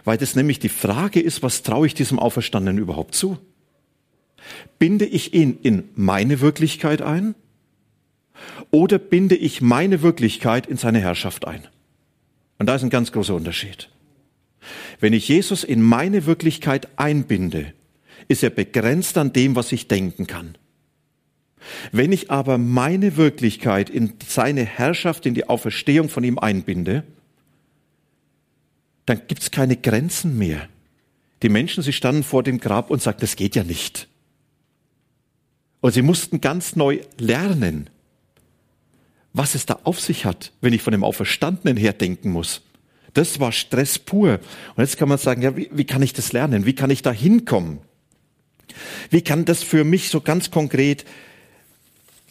Weil 0.05 0.19
das 0.19 0.35
nämlich 0.35 0.59
die 0.59 0.69
Frage 0.69 1.21
ist, 1.21 1.43
was 1.43 1.63
traue 1.63 1.87
ich 1.87 1.95
diesem 1.95 2.19
Auferstandenen 2.19 2.83
überhaupt 2.83 3.15
zu? 3.15 3.39
Binde 4.79 5.07
ich 5.07 5.35
ihn 5.35 5.59
in 5.63 5.85
meine 5.95 6.41
Wirklichkeit 6.41 7.03
ein? 7.03 7.35
Oder 8.71 8.99
binde 8.99 9.37
ich 9.37 9.61
meine 9.61 10.03
Wirklichkeit 10.03 10.67
in 10.67 10.77
seine 10.77 11.01
Herrschaft 11.01 11.47
ein? 11.47 11.67
Und 12.59 12.67
da 12.67 12.75
ist 12.75 12.83
ein 12.83 12.91
ganz 12.91 13.13
großer 13.13 13.35
Unterschied. 13.35 13.89
Wenn 15.01 15.13
ich 15.13 15.29
Jesus 15.29 15.65
in 15.65 15.83
meine 15.83 16.27
Wirklichkeit 16.27 16.89
einbinde, 16.97 17.73
ist 18.29 18.43
er 18.43 18.51
begrenzt 18.51 19.19
an 19.19 19.33
dem, 19.33 19.57
was 19.57 19.73
ich 19.73 19.89
denken 19.89 20.27
kann. 20.27 20.57
Wenn 21.93 22.13
ich 22.13 22.31
aber 22.31 22.59
meine 22.59 23.17
Wirklichkeit 23.17 23.91
in 23.91 24.15
seine 24.27 24.65
Herrschaft, 24.65 25.27
in 25.27 25.35
die 25.35 25.49
Auferstehung 25.49 26.09
von 26.09 26.25
ihm 26.25 26.39
einbinde, 26.39 27.05
dann 29.07 29.23
gibt 29.27 29.43
es 29.43 29.51
keine 29.51 29.77
Grenzen 29.77 30.39
mehr. 30.39 30.69
Die 31.43 31.49
Menschen, 31.49 31.83
sie 31.83 31.93
standen 31.93 32.23
vor 32.23 32.43
dem 32.43 32.59
Grab 32.61 32.91
und 32.91 33.03
sagten, 33.03 33.23
das 33.23 33.37
geht 33.37 33.57
ja 33.57 33.65
nicht. 33.65 34.09
Und 35.81 35.93
sie 35.93 36.03
mussten 36.03 36.41
ganz 36.41 36.77
neu 36.77 37.01
lernen, 37.19 37.89
was 39.33 39.55
es 39.55 39.67
da 39.67 39.79
auf 39.85 40.01
sich 40.01 40.25
hat, 40.25 40.53
wenn 40.61 40.73
ich 40.73 40.83
von 40.83 40.93
dem 40.93 41.05
Auferstandenen 41.05 41.77
her 41.77 41.93
denken 41.93 42.31
muss. 42.31 42.63
Das 43.15 43.41
war 43.41 43.53
Stress 43.53 43.99
pur. 43.99 44.41
Und 44.75 44.83
jetzt 44.83 44.99
kann 44.99 45.09
man 45.09 45.19
sagen, 45.19 45.43
ja, 45.43 45.57
wie, 45.57 45.71
wie 45.73 45.85
kann 45.85 46.03
ich 46.03 46.13
das 46.13 46.33
lernen? 46.33 46.67
Wie 46.67 46.75
kann 46.75 46.91
ich 46.91 47.03
da 47.03 47.13
hinkommen? 47.13 47.79
Wie 49.11 49.23
kann 49.23 49.45
das 49.45 49.63
für 49.63 49.85
mich 49.85 50.09
so 50.11 50.21
ganz 50.21 50.51
konkret 50.51 51.05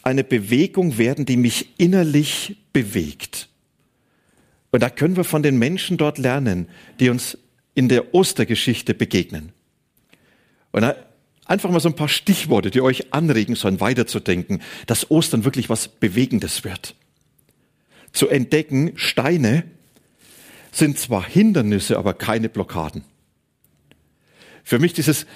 eine 0.02 0.24
Bewegung 0.24 0.98
werden, 0.98 1.26
die 1.26 1.36
mich 1.36 1.78
innerlich 1.78 2.56
bewegt? 2.72 3.48
Und 4.70 4.82
da 4.82 4.90
können 4.90 5.16
wir 5.16 5.24
von 5.24 5.42
den 5.42 5.58
Menschen 5.58 5.96
dort 5.96 6.18
lernen, 6.18 6.68
die 7.00 7.08
uns 7.08 7.38
in 7.74 7.88
der 7.88 8.14
Ostergeschichte 8.14 8.94
begegnen. 8.94 9.52
Und 10.72 10.84
einfach 11.46 11.70
mal 11.70 11.80
so 11.80 11.88
ein 11.88 11.96
paar 11.96 12.08
Stichworte, 12.08 12.70
die 12.70 12.80
euch 12.80 13.12
anregen 13.12 13.54
sollen, 13.54 13.80
weiterzudenken, 13.80 14.62
dass 14.86 15.10
Ostern 15.10 15.44
wirklich 15.44 15.68
was 15.68 15.88
Bewegendes 15.88 16.64
wird. 16.64 16.94
Zu 18.12 18.28
entdecken, 18.28 18.92
Steine 18.96 19.64
sind 20.72 20.98
zwar 20.98 21.26
Hindernisse, 21.26 21.98
aber 21.98 22.14
keine 22.14 22.48
Blockaden. 22.48 23.04
Für 24.62 24.78
mich 24.78 24.92
dieses, 24.92 25.26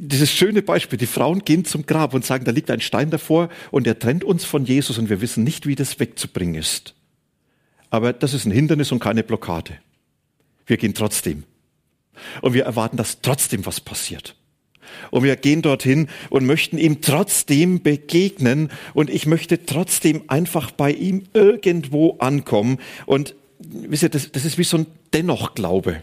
dieses 0.00 0.32
schöne 0.32 0.62
Beispiel, 0.62 0.98
die 0.98 1.06
Frauen 1.06 1.40
gehen 1.40 1.64
zum 1.64 1.84
Grab 1.84 2.14
und 2.14 2.24
sagen, 2.24 2.44
da 2.44 2.50
liegt 2.50 2.70
ein 2.70 2.80
Stein 2.80 3.10
davor 3.10 3.50
und 3.70 3.86
der 3.86 3.98
trennt 3.98 4.24
uns 4.24 4.44
von 4.44 4.64
Jesus 4.64 4.98
und 4.98 5.10
wir 5.10 5.20
wissen 5.20 5.44
nicht, 5.44 5.66
wie 5.66 5.74
das 5.74 6.00
wegzubringen 6.00 6.54
ist. 6.54 6.94
Aber 7.90 8.12
das 8.12 8.32
ist 8.32 8.46
ein 8.46 8.52
Hindernis 8.52 8.92
und 8.92 9.00
keine 9.00 9.22
Blockade. 9.22 9.74
Wir 10.66 10.78
gehen 10.78 10.94
trotzdem. 10.94 11.44
Und 12.40 12.54
wir 12.54 12.64
erwarten, 12.64 12.96
dass 12.96 13.20
trotzdem 13.20 13.66
was 13.66 13.80
passiert. 13.80 14.36
Und 15.10 15.22
wir 15.22 15.36
gehen 15.36 15.62
dorthin 15.62 16.08
und 16.30 16.46
möchten 16.46 16.78
ihm 16.78 17.00
trotzdem 17.00 17.82
begegnen. 17.82 18.70
Und 18.94 19.10
ich 19.10 19.26
möchte 19.26 19.64
trotzdem 19.64 20.22
einfach 20.28 20.70
bei 20.70 20.92
ihm 20.92 21.24
irgendwo 21.32 22.16
ankommen. 22.18 22.78
Und 23.06 23.34
wisst 23.58 24.02
ihr, 24.02 24.08
das, 24.08 24.32
das 24.32 24.44
ist 24.44 24.58
wie 24.58 24.64
so 24.64 24.78
ein 24.78 24.86
Dennoch-Glaube. 25.12 26.02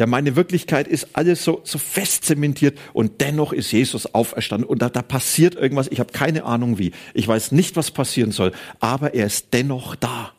Ja, 0.00 0.06
meine 0.06 0.34
Wirklichkeit 0.34 0.88
ist 0.88 1.08
alles 1.12 1.44
so, 1.44 1.60
so 1.62 1.76
fest 1.76 2.24
zementiert 2.24 2.78
und 2.94 3.20
dennoch 3.20 3.52
ist 3.52 3.70
Jesus 3.70 4.14
auferstanden 4.14 4.66
und 4.66 4.80
da, 4.80 4.88
da 4.88 5.02
passiert 5.02 5.56
irgendwas. 5.56 5.88
Ich 5.88 6.00
habe 6.00 6.10
keine 6.10 6.44
Ahnung 6.44 6.78
wie. 6.78 6.92
Ich 7.12 7.28
weiß 7.28 7.52
nicht, 7.52 7.76
was 7.76 7.90
passieren 7.90 8.32
soll, 8.32 8.52
aber 8.78 9.12
er 9.12 9.26
ist 9.26 9.52
dennoch 9.52 9.96
da. 9.96 10.32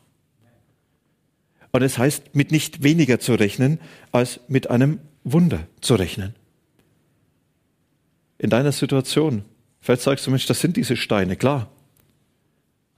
Und 1.70 1.82
es 1.82 1.96
heißt, 1.96 2.34
mit 2.34 2.50
nicht 2.50 2.82
weniger 2.82 3.20
zu 3.20 3.34
rechnen, 3.34 3.78
als 4.10 4.40
mit 4.48 4.68
einem 4.68 4.98
Wunder 5.22 5.60
zu 5.80 5.94
rechnen. 5.94 6.34
In 8.38 8.50
deiner 8.50 8.72
Situation. 8.72 9.44
Vielleicht 9.80 10.02
sagst 10.02 10.26
du, 10.26 10.32
Mensch, 10.32 10.46
das 10.46 10.60
sind 10.60 10.76
diese 10.76 10.96
Steine, 10.96 11.36
klar. 11.36 11.70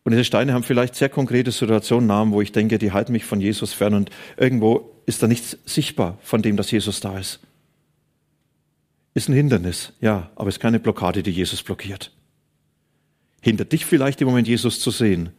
Und 0.05 0.13
diese 0.13 0.25
Steine 0.25 0.53
haben 0.53 0.63
vielleicht 0.63 0.95
sehr 0.95 1.09
konkrete 1.09 1.51
Situationen, 1.51 2.07
Namen, 2.07 2.33
wo 2.33 2.43
ich 2.43 2.53
denke, 2.53 2.79
die 2.79 2.93
halten 2.93 3.13
mich 3.13 3.25
von 3.25 3.41
Jesus 3.41 3.73
fern 3.73 3.95
und 3.95 4.11
irgendwo 4.37 4.93
ist 5.07 5.23
da 5.23 5.27
nichts 5.27 5.57
sichtbar 5.65 6.19
von 6.23 6.43
dem, 6.43 6.57
dass 6.57 6.71
Jesus 6.71 7.01
da 7.01 7.19
ist. 7.19 7.41
Ist 9.15 9.29
ein 9.29 9.35
Hindernis, 9.35 9.93
ja, 10.01 10.31
aber 10.37 10.51
ist 10.51 10.61
keine 10.61 10.79
Blockade, 10.79 11.23
die 11.23 11.31
Jesus 11.31 11.63
blockiert. 11.63 12.13
Hindert 13.41 13.73
dich 13.73 13.87
vielleicht 13.87 14.21
im 14.21 14.29
Moment, 14.29 14.47
Jesus 14.47 14.81
zu 14.81 14.91
sehen, 14.91 15.31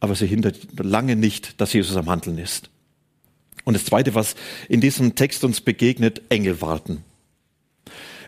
aber 0.00 0.14
sie 0.14 0.26
hindert 0.26 0.58
lange 0.78 1.14
nicht, 1.14 1.60
dass 1.60 1.72
Jesus 1.72 1.96
am 1.96 2.08
Handeln 2.08 2.38
ist. 2.38 2.70
Und 3.64 3.74
das 3.74 3.84
Zweite, 3.84 4.14
was 4.14 4.36
in 4.68 4.80
diesem 4.80 5.14
Text 5.14 5.44
uns 5.44 5.60
begegnet, 5.60 6.22
Engel 6.30 6.60
warten. 6.60 7.04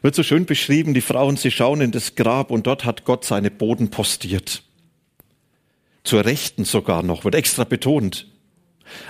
Wird 0.03 0.15
so 0.15 0.23
schön 0.23 0.45
beschrieben, 0.45 0.93
die 0.93 1.01
Frauen, 1.01 1.37
sie 1.37 1.51
schauen 1.51 1.81
in 1.81 1.91
das 1.91 2.15
Grab 2.15 2.51
und 2.51 2.67
dort 2.67 2.85
hat 2.85 3.05
Gott 3.05 3.25
seine 3.25 3.51
Boden 3.51 3.91
postiert. 3.91 4.63
Zur 6.05 6.25
Rechten 6.25 6.65
sogar 6.65 7.03
noch, 7.03 7.25
wird 7.25 7.35
extra 7.35 7.65
betont. 7.65 8.31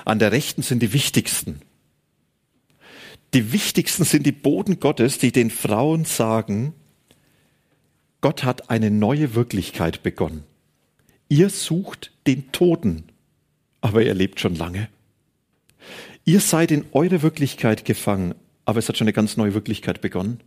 An 0.05 0.21
der 0.21 0.33
Rechten 0.33 0.63
sind 0.63 0.81
die 0.81 0.93
wichtigsten. 0.93 1.61
Die 3.35 3.53
wichtigsten 3.53 4.05
sind 4.05 4.25
die 4.25 4.33
Boden 4.33 4.79
Gottes, 4.79 5.19
die 5.19 5.33
den 5.33 5.51
Frauen 5.51 6.05
sagen, 6.05 6.73
Gott 8.21 8.45
hat 8.45 8.71
eine 8.71 8.91
neue 8.91 9.35
Wirklichkeit 9.35 10.05
begonnen. 10.05 10.45
Ihr 11.29 11.51
sucht 11.51 12.13
den 12.29 12.53
Toten, 12.53 13.05
aber 13.81 14.05
er 14.05 14.15
lebt 14.15 14.39
schon 14.39 14.55
lange. 14.55 14.89
Ihr 16.25 16.41
seid 16.41 16.71
in 16.71 16.87
eure 16.93 17.23
Wirklichkeit 17.23 17.85
gefangen, 17.85 18.35
aber 18.65 18.79
es 18.79 18.89
hat 18.89 18.97
schon 18.97 19.07
eine 19.07 19.13
ganz 19.13 19.37
neue 19.37 19.53
Wirklichkeit 19.53 20.01
begonnen. 20.01 20.41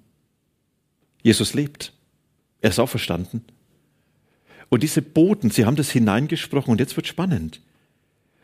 Jesus 1.22 1.54
lebt. 1.54 1.94
Er 2.62 2.70
ist 2.70 2.80
auferstanden. 2.80 3.44
Und 4.70 4.84
diese 4.84 5.02
Boten, 5.02 5.50
sie 5.50 5.66
haben 5.66 5.76
das 5.76 5.90
hineingesprochen 5.90 6.72
und 6.72 6.80
jetzt 6.80 6.96
wird 6.96 7.08
spannend. 7.08 7.62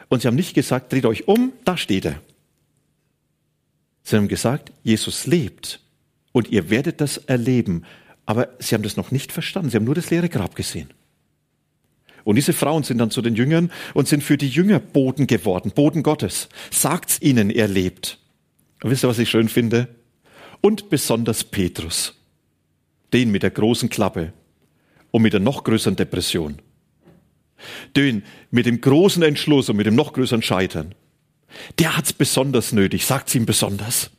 Und 0.09 0.21
sie 0.21 0.27
haben 0.27 0.35
nicht 0.35 0.53
gesagt, 0.53 0.91
dreht 0.93 1.05
euch 1.05 1.27
um, 1.27 1.53
da 1.65 1.75
steht 1.75 2.05
er. 2.05 2.21
Sie 4.03 4.15
haben 4.15 4.27
gesagt, 4.27 4.71
Jesus 4.83 5.25
lebt 5.25 5.79
und 6.31 6.49
ihr 6.49 6.69
werdet 6.69 7.01
das 7.01 7.17
erleben. 7.17 7.83
Aber 8.25 8.49
sie 8.59 8.75
haben 8.75 8.83
das 8.83 8.97
noch 8.97 9.11
nicht 9.11 9.31
verstanden. 9.31 9.69
Sie 9.69 9.77
haben 9.77 9.85
nur 9.85 9.95
das 9.95 10.09
leere 10.09 10.29
Grab 10.29 10.55
gesehen. 10.55 10.89
Und 12.23 12.37
diese 12.37 12.53
Frauen 12.53 12.83
sind 12.83 12.99
dann 12.99 13.11
zu 13.11 13.21
den 13.21 13.35
Jüngern 13.35 13.71
und 13.93 14.07
sind 14.07 14.23
für 14.23 14.37
die 14.37 14.47
Jünger 14.47 14.79
Boden 14.79 15.27
geworden, 15.27 15.71
Boden 15.71 16.03
Gottes. 16.03 16.47
Sagt's 16.71 17.21
ihnen, 17.21 17.49
er 17.49 17.67
lebt. 17.67 18.17
Und 18.81 18.91
wisst 18.91 19.03
ihr, 19.03 19.09
was 19.09 19.19
ich 19.19 19.29
schön 19.29 19.49
finde? 19.49 19.89
Und 20.61 20.89
besonders 20.89 21.43
Petrus. 21.43 22.15
Den 23.11 23.31
mit 23.31 23.43
der 23.43 23.51
großen 23.51 23.89
Klappe 23.89 24.31
und 25.13 25.21
mit 25.21 25.33
der 25.33 25.39
noch 25.39 25.63
größeren 25.63 25.95
Depression. 25.95 26.57
Den 27.95 28.23
mit 28.49 28.65
dem 28.65 28.81
großen 28.81 29.21
Entschluss 29.21 29.69
und 29.69 29.77
mit 29.77 29.85
dem 29.85 29.95
noch 29.95 30.11
größeren 30.11 30.41
Scheitern. 30.41 30.95
Der 31.77 31.95
hat's 31.95 32.13
besonders 32.13 32.71
nötig. 32.71 33.05
Sagt's 33.05 33.35
ihm 33.35 33.45
besonders. 33.45 34.09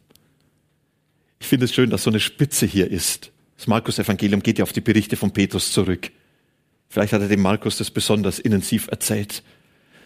Ich 1.41 1.49
finde 1.49 1.65
es 1.65 1.75
schön, 1.75 1.91
dass 1.91 2.05
so 2.05 2.11
eine 2.11 2.21
Spitze 2.21 2.65
hier 2.65 2.89
ist. 2.89 3.33
Das 3.57 3.67
Markus 3.67 3.99
Evangelium 3.99 4.41
geht 4.41 4.59
ja 4.59 4.63
auf 4.63 4.73
die 4.73 4.81
Berichte 4.81 5.17
von 5.17 5.33
Petrus 5.33 5.73
zurück. 5.73 6.13
Vielleicht 6.89 7.13
hat 7.13 7.23
er 7.23 7.29
dem 7.29 7.43
Markus 7.43 7.77
das 7.77 7.91
besonders 7.91 8.39
intensiv 8.39 8.87
erzählt. 8.87 9.43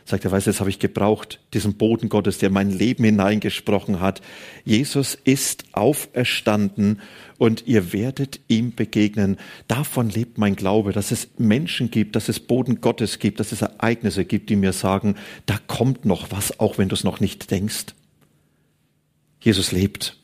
Sagt 0.08 0.24
er, 0.24 0.32
weiß, 0.32 0.46
jetzt 0.46 0.60
habe 0.60 0.70
ich 0.70 0.78
gebraucht, 0.78 1.38
diesen 1.52 1.74
Boden 1.74 2.08
Gottes, 2.08 2.38
der 2.38 2.48
mein 2.48 2.70
Leben 2.70 3.04
hineingesprochen 3.04 4.00
hat. 4.00 4.22
Jesus 4.64 5.14
ist 5.14 5.64
auferstanden 5.72 7.02
und 7.36 7.66
ihr 7.66 7.92
werdet 7.92 8.40
ihm 8.48 8.74
begegnen. 8.74 9.36
Davon 9.66 10.08
lebt 10.08 10.38
mein 10.38 10.56
Glaube, 10.56 10.92
dass 10.92 11.10
es 11.10 11.28
Menschen 11.36 11.90
gibt, 11.90 12.16
dass 12.16 12.30
es 12.30 12.40
Boden 12.40 12.80
Gottes 12.80 13.18
gibt, 13.18 13.38
dass 13.38 13.52
es 13.52 13.60
Ereignisse 13.60 14.24
gibt, 14.24 14.48
die 14.48 14.56
mir 14.56 14.72
sagen, 14.72 15.14
da 15.44 15.58
kommt 15.66 16.06
noch 16.06 16.30
was, 16.30 16.58
auch 16.58 16.78
wenn 16.78 16.88
du 16.88 16.94
es 16.94 17.04
noch 17.04 17.20
nicht 17.20 17.50
denkst. 17.50 17.94
Jesus 19.42 19.72
lebt, 19.72 20.16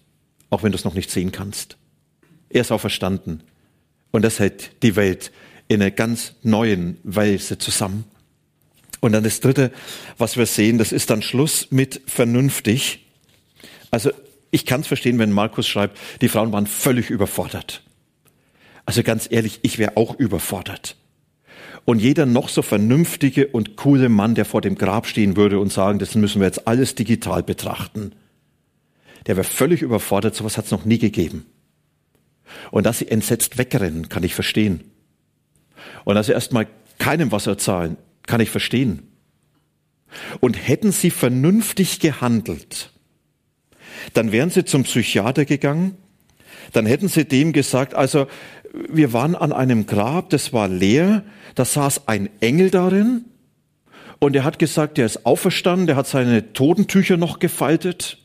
auch 0.48 0.62
wenn 0.62 0.72
du 0.72 0.78
es 0.78 0.84
noch 0.84 0.94
nicht 0.94 1.10
sehen 1.10 1.30
kannst. 1.30 1.76
Er 2.48 2.62
ist 2.62 2.72
auferstanden 2.72 3.42
und 4.12 4.24
das 4.24 4.38
hält 4.38 4.82
die 4.82 4.96
Welt 4.96 5.30
in 5.68 5.82
einer 5.82 5.90
ganz 5.90 6.36
neuen 6.42 6.96
Weise 7.02 7.58
zusammen. 7.58 8.04
Und 9.04 9.12
dann 9.12 9.22
das 9.22 9.40
Dritte, 9.40 9.70
was 10.16 10.38
wir 10.38 10.46
sehen, 10.46 10.78
das 10.78 10.90
ist 10.90 11.10
dann 11.10 11.20
Schluss 11.20 11.66
mit 11.70 12.00
vernünftig. 12.06 13.04
Also 13.90 14.10
ich 14.50 14.64
kann 14.64 14.80
es 14.80 14.86
verstehen, 14.86 15.18
wenn 15.18 15.30
Markus 15.30 15.68
schreibt, 15.68 15.98
die 16.22 16.30
Frauen 16.30 16.52
waren 16.52 16.66
völlig 16.66 17.10
überfordert. 17.10 17.82
Also 18.86 19.02
ganz 19.02 19.28
ehrlich, 19.30 19.58
ich 19.60 19.76
wäre 19.76 19.98
auch 19.98 20.18
überfordert. 20.18 20.96
Und 21.84 22.00
jeder 22.00 22.24
noch 22.24 22.48
so 22.48 22.62
vernünftige 22.62 23.48
und 23.48 23.76
coole 23.76 24.08
Mann, 24.08 24.34
der 24.34 24.46
vor 24.46 24.62
dem 24.62 24.74
Grab 24.74 25.06
stehen 25.06 25.36
würde 25.36 25.58
und 25.58 25.70
sagen, 25.70 25.98
das 25.98 26.14
müssen 26.14 26.40
wir 26.40 26.46
jetzt 26.46 26.66
alles 26.66 26.94
digital 26.94 27.42
betrachten, 27.42 28.12
der 29.26 29.36
wäre 29.36 29.44
völlig 29.44 29.82
überfordert, 29.82 30.34
sowas 30.34 30.56
hat 30.56 30.64
es 30.64 30.70
noch 30.70 30.86
nie 30.86 30.98
gegeben. 30.98 31.44
Und 32.70 32.86
dass 32.86 33.00
sie 33.00 33.08
entsetzt 33.08 33.58
wegrennen, 33.58 34.08
kann 34.08 34.24
ich 34.24 34.34
verstehen. 34.34 34.82
Und 36.04 36.14
dass 36.14 36.24
sie 36.24 36.32
erstmal 36.32 36.68
keinem 36.98 37.32
was 37.32 37.46
erzahlen, 37.46 37.98
kann 38.26 38.40
ich 38.40 38.50
verstehen. 38.50 39.02
Und 40.40 40.54
hätten 40.54 40.92
sie 40.92 41.10
vernünftig 41.10 41.98
gehandelt, 42.00 42.92
dann 44.12 44.32
wären 44.32 44.50
sie 44.50 44.64
zum 44.64 44.84
Psychiater 44.84 45.44
gegangen, 45.44 45.96
dann 46.72 46.86
hätten 46.86 47.08
sie 47.08 47.24
dem 47.24 47.52
gesagt, 47.52 47.94
also 47.94 48.26
wir 48.88 49.12
waren 49.12 49.34
an 49.34 49.52
einem 49.52 49.86
Grab, 49.86 50.30
das 50.30 50.52
war 50.52 50.68
leer, 50.68 51.24
da 51.54 51.64
saß 51.64 52.08
ein 52.08 52.28
Engel 52.40 52.70
darin 52.70 53.24
und 54.18 54.34
er 54.34 54.44
hat 54.44 54.58
gesagt, 54.58 54.98
der 54.98 55.06
ist 55.06 55.26
auferstanden, 55.26 55.86
der 55.86 55.96
hat 55.96 56.06
seine 56.06 56.52
Totentücher 56.52 57.16
noch 57.16 57.38
gefaltet 57.38 58.18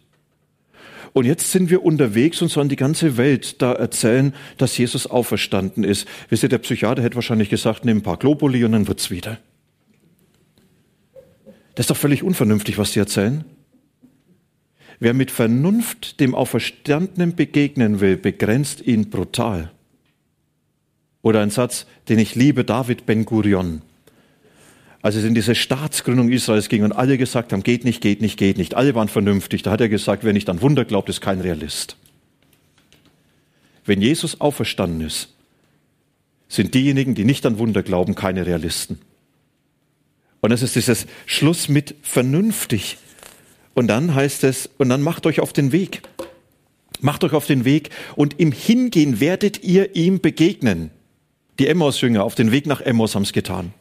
Und 1.13 1.25
jetzt 1.25 1.51
sind 1.51 1.69
wir 1.69 1.83
unterwegs 1.83 2.41
und 2.41 2.49
sollen 2.49 2.69
die 2.69 2.75
ganze 2.75 3.17
Welt 3.17 3.61
da 3.61 3.73
erzählen, 3.73 4.33
dass 4.57 4.77
Jesus 4.77 5.07
auferstanden 5.07 5.83
ist. 5.83 6.07
Wisst 6.29 6.43
ihr, 6.43 6.49
der 6.49 6.59
Psychiater 6.59 7.01
hätte 7.01 7.15
wahrscheinlich 7.15 7.49
gesagt, 7.49 7.85
nimm 7.85 7.97
ein 7.97 8.03
paar 8.03 8.17
Globuli 8.17 8.63
und 8.63 8.73
dann 8.73 8.87
wird's 8.87 9.09
wieder. 9.09 9.39
Das 11.75 11.83
ist 11.83 11.89
doch 11.89 11.97
völlig 11.97 12.23
unvernünftig, 12.23 12.77
was 12.77 12.93
sie 12.93 12.99
erzählen. 12.99 13.45
Wer 14.99 15.13
mit 15.13 15.31
Vernunft 15.31 16.19
dem 16.19 16.35
Auferstandenen 16.35 17.35
begegnen 17.35 18.01
will, 18.01 18.17
begrenzt 18.17 18.81
ihn 18.81 19.09
brutal. 19.09 19.71
Oder 21.21 21.41
ein 21.41 21.49
Satz, 21.49 21.85
den 22.09 22.19
ich 22.19 22.35
liebe, 22.35 22.63
David 22.63 23.05
Ben 23.05 23.25
Gurion. 23.25 23.81
Als 25.01 25.15
es 25.15 25.23
in 25.23 25.33
diese 25.33 25.55
Staatsgründung 25.55 26.29
Israels 26.29 26.67
ging 26.67 26.83
und 26.83 26.91
alle 26.91 27.17
gesagt 27.17 27.53
haben, 27.53 27.63
geht 27.63 27.85
nicht, 27.85 28.01
geht 28.01 28.21
nicht, 28.21 28.37
geht 28.37 28.57
nicht. 28.57 28.75
Alle 28.75 28.95
waren 28.95 29.07
vernünftig. 29.07 29.63
Da 29.63 29.71
hat 29.71 29.79
er 29.79 29.87
gesagt, 29.87 30.25
wer 30.25 30.33
nicht 30.33 30.49
an 30.49 30.61
Wunder 30.61 30.83
glaubt, 30.83 31.07
ist 31.07 31.21
kein 31.21 31.39
Realist. 31.39 31.95
Wenn 33.85 34.01
Jesus 34.01 34.41
auferstanden 34.41 35.01
ist, 35.01 35.29
sind 36.49 36.73
diejenigen, 36.73 37.15
die 37.15 37.23
nicht 37.23 37.45
an 37.45 37.57
Wunder 37.59 37.83
glauben, 37.83 38.15
keine 38.15 38.45
Realisten. 38.45 38.99
Und 40.41 40.51
es 40.51 40.61
ist 40.61 40.75
dieses 40.75 41.05
Schluss 41.25 41.69
mit 41.69 41.95
vernünftig. 42.01 42.97
Und 43.73 43.87
dann 43.87 44.15
heißt 44.15 44.43
es, 44.43 44.69
und 44.77 44.89
dann 44.89 45.01
macht 45.01 45.25
euch 45.25 45.39
auf 45.39 45.53
den 45.53 45.71
Weg. 45.71 46.01
Macht 47.01 47.23
euch 47.23 47.33
auf 47.33 47.45
den 47.45 47.65
Weg 47.65 47.89
und 48.15 48.39
im 48.39 48.51
Hingehen 48.51 49.19
werdet 49.19 49.63
ihr 49.63 49.95
ihm 49.95 50.19
begegnen. 50.19 50.91
Die 51.59 51.67
Emmaus-Jünger 51.67 52.23
auf 52.23 52.35
den 52.35 52.51
Weg 52.51 52.65
nach 52.65 52.81
Emmaus 52.81 53.15
haben 53.15 53.23
es 53.23 53.31
getan. 53.33 53.73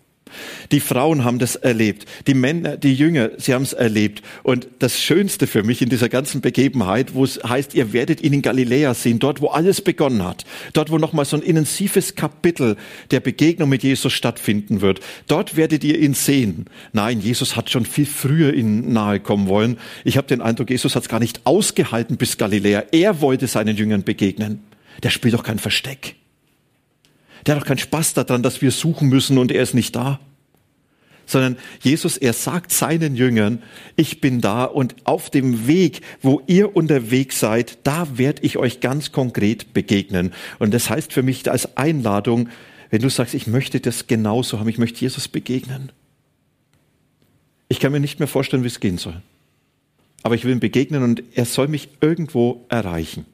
Die 0.72 0.80
Frauen 0.80 1.24
haben 1.24 1.38
das 1.38 1.56
erlebt, 1.56 2.06
die 2.26 2.34
Männer, 2.34 2.76
die 2.76 2.94
Jünger, 2.94 3.30
sie 3.38 3.54
haben 3.54 3.62
es 3.62 3.72
erlebt. 3.72 4.22
Und 4.42 4.68
das 4.78 5.00
Schönste 5.00 5.46
für 5.46 5.62
mich 5.62 5.82
in 5.82 5.88
dieser 5.88 6.08
ganzen 6.08 6.40
Begebenheit, 6.40 7.14
wo 7.14 7.24
es 7.24 7.40
heißt, 7.42 7.74
ihr 7.74 7.92
werdet 7.92 8.22
ihn 8.22 8.32
in 8.32 8.42
Galiläa 8.42 8.94
sehen, 8.94 9.18
dort, 9.18 9.40
wo 9.40 9.48
alles 9.48 9.80
begonnen 9.80 10.24
hat, 10.24 10.44
dort, 10.72 10.90
wo 10.90 10.98
nochmal 10.98 11.24
so 11.24 11.36
ein 11.36 11.42
intensives 11.42 12.14
Kapitel 12.14 12.76
der 13.10 13.20
Begegnung 13.20 13.68
mit 13.68 13.82
Jesus 13.82 14.12
stattfinden 14.12 14.80
wird, 14.80 15.00
dort 15.26 15.56
werdet 15.56 15.84
ihr 15.84 15.98
ihn 15.98 16.14
sehen. 16.14 16.66
Nein, 16.92 17.20
Jesus 17.20 17.56
hat 17.56 17.70
schon 17.70 17.86
viel 17.86 18.06
früher 18.06 18.54
ihnen 18.54 18.92
nahe 18.92 19.20
kommen 19.20 19.48
wollen. 19.48 19.78
Ich 20.04 20.16
habe 20.16 20.26
den 20.26 20.40
Eindruck, 20.40 20.70
Jesus 20.70 20.94
hat 20.96 21.02
es 21.02 21.08
gar 21.08 21.20
nicht 21.20 21.40
ausgehalten 21.44 22.16
bis 22.16 22.38
Galiläa. 22.38 22.84
Er 22.92 23.20
wollte 23.20 23.46
seinen 23.46 23.76
Jüngern 23.76 24.02
begegnen. 24.04 24.62
Der 25.02 25.10
spielt 25.10 25.34
doch 25.34 25.44
kein 25.44 25.58
Versteck. 25.58 26.16
Der 27.46 27.54
hat 27.54 27.62
doch 27.62 27.66
keinen 27.66 27.78
Spaß 27.78 28.14
daran, 28.14 28.42
dass 28.42 28.62
wir 28.62 28.70
suchen 28.70 29.08
müssen 29.08 29.38
und 29.38 29.52
er 29.52 29.62
ist 29.62 29.74
nicht 29.74 29.94
da. 29.94 30.20
Sondern 31.28 31.58
Jesus, 31.82 32.16
er 32.16 32.32
sagt 32.32 32.72
seinen 32.72 33.14
Jüngern, 33.14 33.62
ich 33.96 34.22
bin 34.22 34.40
da 34.40 34.64
und 34.64 34.96
auf 35.04 35.28
dem 35.28 35.66
Weg, 35.66 36.00
wo 36.22 36.40
ihr 36.46 36.74
unterwegs 36.74 37.38
seid, 37.38 37.86
da 37.86 38.16
werde 38.16 38.42
ich 38.42 38.56
euch 38.56 38.80
ganz 38.80 39.12
konkret 39.12 39.74
begegnen. 39.74 40.32
Und 40.58 40.72
das 40.72 40.88
heißt 40.88 41.12
für 41.12 41.22
mich 41.22 41.48
als 41.50 41.76
Einladung, 41.76 42.48
wenn 42.88 43.02
du 43.02 43.10
sagst, 43.10 43.34
ich 43.34 43.46
möchte 43.46 43.78
das 43.78 44.06
genauso 44.06 44.58
haben, 44.58 44.70
ich 44.70 44.78
möchte 44.78 45.02
Jesus 45.02 45.28
begegnen. 45.28 45.92
Ich 47.68 47.78
kann 47.78 47.92
mir 47.92 48.00
nicht 48.00 48.20
mehr 48.20 48.28
vorstellen, 48.28 48.62
wie 48.62 48.68
es 48.68 48.80
gehen 48.80 48.96
soll. 48.96 49.20
Aber 50.22 50.34
ich 50.34 50.46
will 50.46 50.52
ihm 50.52 50.60
begegnen 50.60 51.02
und 51.02 51.22
er 51.34 51.44
soll 51.44 51.68
mich 51.68 51.90
irgendwo 52.00 52.64
erreichen. 52.70 53.26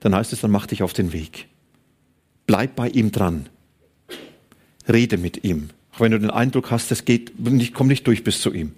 Dann 0.00 0.14
heißt 0.14 0.32
es, 0.32 0.40
dann 0.40 0.50
mach 0.50 0.66
dich 0.66 0.82
auf 0.82 0.94
den 0.94 1.12
Weg. 1.12 1.46
Bleib 2.46 2.74
bei 2.74 2.88
ihm 2.88 3.12
dran. 3.12 3.50
Rede 4.88 5.18
mit 5.18 5.44
ihm. 5.44 5.68
Auch 5.92 6.00
wenn 6.00 6.12
du 6.12 6.18
den 6.18 6.30
Eindruck 6.30 6.70
hast, 6.70 6.90
es 6.92 7.04
geht, 7.04 7.32
ich 7.58 7.74
komme 7.74 7.88
nicht 7.88 8.06
durch 8.06 8.24
bis 8.24 8.40
zu 8.40 8.52
ihm. 8.52 8.74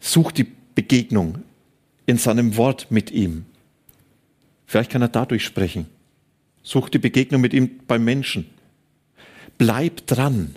Such 0.00 0.32
die 0.32 0.46
Begegnung 0.74 1.38
in 2.06 2.18
seinem 2.18 2.56
Wort 2.56 2.90
mit 2.90 3.10
ihm. 3.10 3.46
Vielleicht 4.66 4.90
kann 4.90 5.02
er 5.02 5.08
dadurch 5.08 5.44
sprechen. 5.44 5.86
Such 6.62 6.88
die 6.88 6.98
Begegnung 6.98 7.40
mit 7.40 7.54
ihm 7.54 7.80
beim 7.86 8.04
Menschen. 8.04 8.46
Bleib 9.56 10.06
dran. 10.06 10.56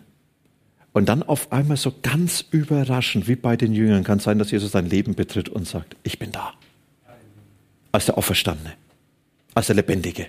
Und 0.91 1.07
dann 1.07 1.21
auf 1.21 1.51
einmal 1.51 1.77
so 1.77 1.93
ganz 2.01 2.43
überraschend, 2.49 3.27
wie 3.27 3.35
bei 3.35 3.55
den 3.55 3.73
Jüngern, 3.73 4.03
kann 4.03 4.19
sein, 4.19 4.39
dass 4.39 4.51
Jesus 4.51 4.71
sein 4.71 4.89
Leben 4.89 5.13
betritt 5.13 5.49
und 5.49 5.67
sagt, 5.67 5.95
ich 6.03 6.17
bin 6.17 6.31
da. 6.31 6.53
Als 7.91 8.05
der 8.05 8.17
Auferstandene, 8.17 8.73
als 9.53 9.67
der 9.67 9.75
Lebendige 9.75 10.27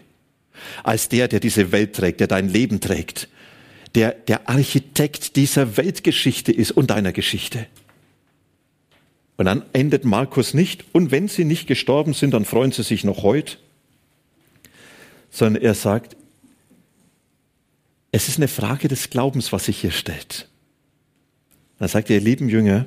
als 0.83 1.09
der, 1.09 1.29
der 1.29 1.41
diese 1.41 1.73
Welt 1.73 1.95
trägt, 1.95 2.21
der 2.21 2.27
dein 2.27 2.49
Leben 2.49 2.81
trägt, 2.81 3.29
der 3.94 4.12
der 4.12 4.48
Architekt 4.48 5.37
dieser 5.37 5.77
Weltgeschichte 5.77 6.53
ist 6.53 6.72
und 6.72 6.90
deiner 6.90 7.12
Geschichte. 7.12 7.66
Und 9.37 9.44
dann 9.44 9.62
endet 9.72 10.05
Markus 10.05 10.53
nicht, 10.53 10.85
und 10.92 11.12
wenn 11.12 11.29
sie 11.29 11.44
nicht 11.44 11.68
gestorben 11.68 12.12
sind, 12.12 12.35
dann 12.35 12.44
freuen 12.44 12.72
sie 12.72 12.83
sich 12.83 13.05
noch 13.05 13.22
heute, 13.22 13.57
sondern 15.31 15.62
er 15.62 15.74
sagt, 15.74 16.16
es 18.11 18.29
ist 18.29 18.38
eine 18.38 18.48
Frage 18.48 18.88
des 18.88 19.11
Glaubens, 19.11 19.53
was 19.53 19.66
sich 19.66 19.81
hier 19.81 19.92
stellt. 19.92 20.48
Dann 21.79 21.88
sagt 21.88 22.11
er, 22.11 22.16
ihr 22.16 22.22
lieben 22.22 22.48
Jünger, 22.48 22.87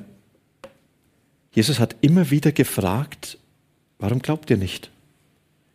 Jesus 1.52 1.78
hat 1.78 1.96
immer 2.02 2.30
wieder 2.30 2.52
gefragt, 2.52 3.38
warum 3.98 4.20
glaubt 4.20 4.50
ihr 4.50 4.58
nicht? 4.58 4.90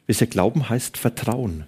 Wisst 0.05 0.21
ihr, 0.21 0.27
Glauben 0.27 0.69
heißt 0.69 0.97
Vertrauen. 0.97 1.65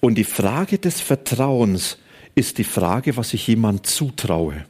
Und 0.00 0.16
die 0.16 0.24
Frage 0.24 0.78
des 0.78 1.00
Vertrauens 1.00 1.98
ist 2.34 2.58
die 2.58 2.64
Frage, 2.64 3.16
was 3.16 3.34
ich 3.34 3.46
jemand 3.46 3.86
zutraue. 3.86 4.64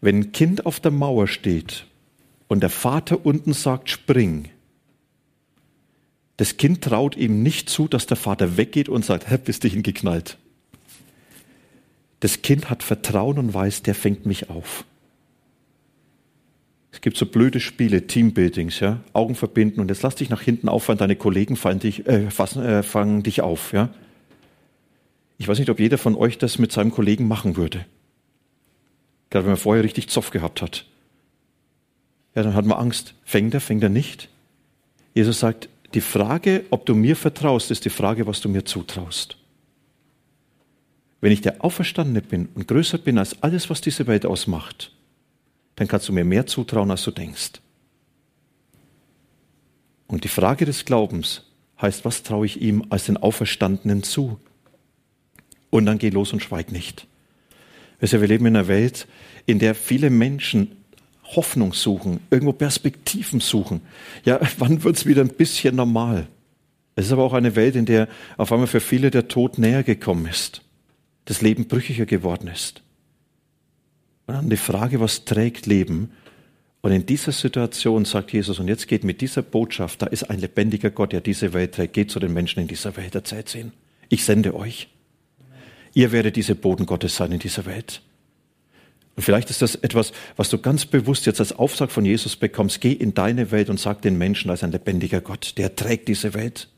Wenn 0.00 0.16
ein 0.16 0.32
Kind 0.32 0.66
auf 0.66 0.80
der 0.80 0.90
Mauer 0.90 1.28
steht 1.28 1.86
und 2.48 2.60
der 2.62 2.70
Vater 2.70 3.24
unten 3.26 3.52
sagt, 3.52 3.90
spring, 3.90 4.48
das 6.38 6.56
Kind 6.56 6.82
traut 6.82 7.16
ihm 7.16 7.42
nicht 7.42 7.68
zu, 7.68 7.86
dass 7.86 8.06
der 8.06 8.16
Vater 8.16 8.56
weggeht 8.56 8.88
und 8.88 9.04
sagt, 9.04 9.30
Hä, 9.30 9.36
bist 9.44 9.62
du 9.62 9.68
hingeknallt. 9.68 10.38
Das 12.20 12.40
Kind 12.40 12.70
hat 12.70 12.82
Vertrauen 12.82 13.38
und 13.38 13.52
weiß, 13.52 13.82
der 13.82 13.94
fängt 13.94 14.24
mich 14.24 14.48
auf. 14.48 14.84
Es 16.92 17.02
gibt 17.02 17.18
so 17.18 17.26
blöde 17.26 17.60
Spiele, 17.60 18.06
Teambuildings, 18.06 18.80
ja, 18.80 19.00
Augen 19.12 19.34
verbinden 19.34 19.80
und 19.80 19.88
jetzt 19.88 20.02
lass 20.02 20.16
dich 20.16 20.30
nach 20.30 20.40
hinten 20.40 20.68
auffallen, 20.68 20.98
deine 20.98 21.16
Kollegen 21.16 21.56
dich, 21.80 22.06
äh, 22.06 22.30
fassen, 22.30 22.64
äh, 22.64 22.82
fangen 22.82 23.22
dich 23.22 23.42
auf, 23.42 23.72
ja. 23.72 23.90
Ich 25.40 25.48
weiß 25.48 25.58
nicht, 25.58 25.70
ob 25.70 25.80
jeder 25.80 25.96
von 25.96 26.16
euch 26.16 26.36
das 26.36 26.58
mit 26.58 26.70
seinem 26.70 26.90
Kollegen 26.90 27.26
machen 27.26 27.56
würde. 27.56 27.86
Gerade 29.30 29.46
wenn 29.46 29.52
man 29.52 29.60
vorher 29.60 29.82
richtig 29.82 30.10
Zoff 30.10 30.28
gehabt 30.28 30.60
hat. 30.60 30.84
Ja, 32.34 32.42
dann 32.42 32.52
hat 32.52 32.66
man 32.66 32.76
Angst. 32.76 33.14
Fängt 33.24 33.54
er, 33.54 33.62
fängt 33.62 33.82
er 33.82 33.88
nicht? 33.88 34.28
Jesus 35.14 35.40
sagt, 35.40 35.70
die 35.94 36.02
Frage, 36.02 36.66
ob 36.68 36.84
du 36.84 36.94
mir 36.94 37.16
vertraust, 37.16 37.70
ist 37.70 37.86
die 37.86 37.90
Frage, 37.90 38.26
was 38.26 38.42
du 38.42 38.50
mir 38.50 38.66
zutraust. 38.66 39.38
Wenn 41.22 41.32
ich 41.32 41.40
der 41.40 41.64
Auferstandene 41.64 42.20
bin 42.20 42.50
und 42.54 42.68
größer 42.68 42.98
bin 42.98 43.16
als 43.16 43.42
alles, 43.42 43.70
was 43.70 43.80
diese 43.80 44.06
Welt 44.06 44.26
ausmacht, 44.26 44.92
dann 45.76 45.88
kannst 45.88 46.06
du 46.06 46.12
mir 46.12 46.26
mehr 46.26 46.46
zutrauen, 46.46 46.90
als 46.90 47.04
du 47.04 47.12
denkst. 47.12 47.62
Und 50.06 50.22
die 50.24 50.28
Frage 50.28 50.66
des 50.66 50.84
Glaubens 50.84 51.44
heißt, 51.80 52.04
was 52.04 52.24
traue 52.24 52.44
ich 52.44 52.60
ihm 52.60 52.84
als 52.90 53.06
den 53.06 53.16
Auferstandenen 53.16 54.02
zu? 54.02 54.38
Und 55.70 55.86
dann 55.86 55.98
geh 55.98 56.10
los 56.10 56.32
und 56.32 56.42
schweig 56.42 56.72
nicht. 56.72 57.06
Wir 58.00 58.18
leben 58.26 58.46
in 58.46 58.56
einer 58.56 58.68
Welt, 58.68 59.06
in 59.46 59.58
der 59.58 59.74
viele 59.74 60.10
Menschen 60.10 60.76
Hoffnung 61.36 61.72
suchen, 61.72 62.20
irgendwo 62.30 62.52
Perspektiven 62.52 63.40
suchen. 63.40 63.82
Ja, 64.24 64.40
wann 64.58 64.82
wird 64.82 64.96
es 64.96 65.06
wieder 65.06 65.22
ein 65.22 65.28
bisschen 65.28 65.76
normal? 65.76 66.26
Es 66.96 67.06
ist 67.06 67.12
aber 67.12 67.24
auch 67.24 67.32
eine 67.32 67.56
Welt, 67.56 67.76
in 67.76 67.86
der 67.86 68.08
auf 68.36 68.52
einmal 68.52 68.66
für 68.66 68.80
viele 68.80 69.10
der 69.10 69.28
Tod 69.28 69.58
näher 69.58 69.82
gekommen 69.82 70.26
ist, 70.26 70.62
das 71.26 71.40
Leben 71.40 71.66
brüchiger 71.66 72.06
geworden 72.06 72.48
ist. 72.48 72.82
Und 74.26 74.34
dann 74.34 74.50
die 74.50 74.56
Frage, 74.56 75.00
was 75.00 75.24
trägt 75.24 75.66
Leben? 75.66 76.10
Und 76.82 76.92
in 76.92 77.06
dieser 77.06 77.32
Situation 77.32 78.04
sagt 78.04 78.32
Jesus, 78.32 78.58
und 78.58 78.68
jetzt 78.68 78.88
geht 78.88 79.04
mit 79.04 79.20
dieser 79.20 79.42
Botschaft, 79.42 80.02
da 80.02 80.06
ist 80.06 80.30
ein 80.30 80.40
lebendiger 80.40 80.90
Gott, 80.90 81.12
der 81.12 81.20
diese 81.20 81.52
Welt 81.52 81.74
trägt, 81.74 81.92
geht 81.92 82.10
zu 82.10 82.20
den 82.20 82.32
Menschen 82.32 82.60
in 82.60 82.68
dieser 82.68 82.96
Welt, 82.96 83.14
erzählt 83.14 83.48
sie 83.48 83.60
ihnen. 83.60 83.72
Ich 84.08 84.24
sende 84.24 84.54
euch. 84.54 84.88
Ihr 85.94 86.12
werdet 86.12 86.36
diese 86.36 86.54
Boden 86.54 86.86
Gottes 86.86 87.16
sein 87.16 87.32
in 87.32 87.38
dieser 87.38 87.66
Welt. 87.66 88.02
Und 89.16 89.22
vielleicht 89.22 89.50
ist 89.50 89.60
das 89.60 89.74
etwas, 89.74 90.12
was 90.36 90.48
du 90.48 90.58
ganz 90.58 90.86
bewusst 90.86 91.26
jetzt 91.26 91.40
als 91.40 91.52
Auftrag 91.52 91.90
von 91.90 92.04
Jesus 92.04 92.36
bekommst. 92.36 92.80
Geh 92.80 92.92
in 92.92 93.12
deine 93.12 93.50
Welt 93.50 93.68
und 93.68 93.78
sag 93.78 94.02
den 94.02 94.16
Menschen, 94.16 94.50
als 94.50 94.62
ein 94.62 94.72
lebendiger 94.72 95.20
Gott, 95.20 95.54
der 95.58 95.76
trägt 95.76 96.08
diese 96.08 96.32
Welt. 96.34 96.68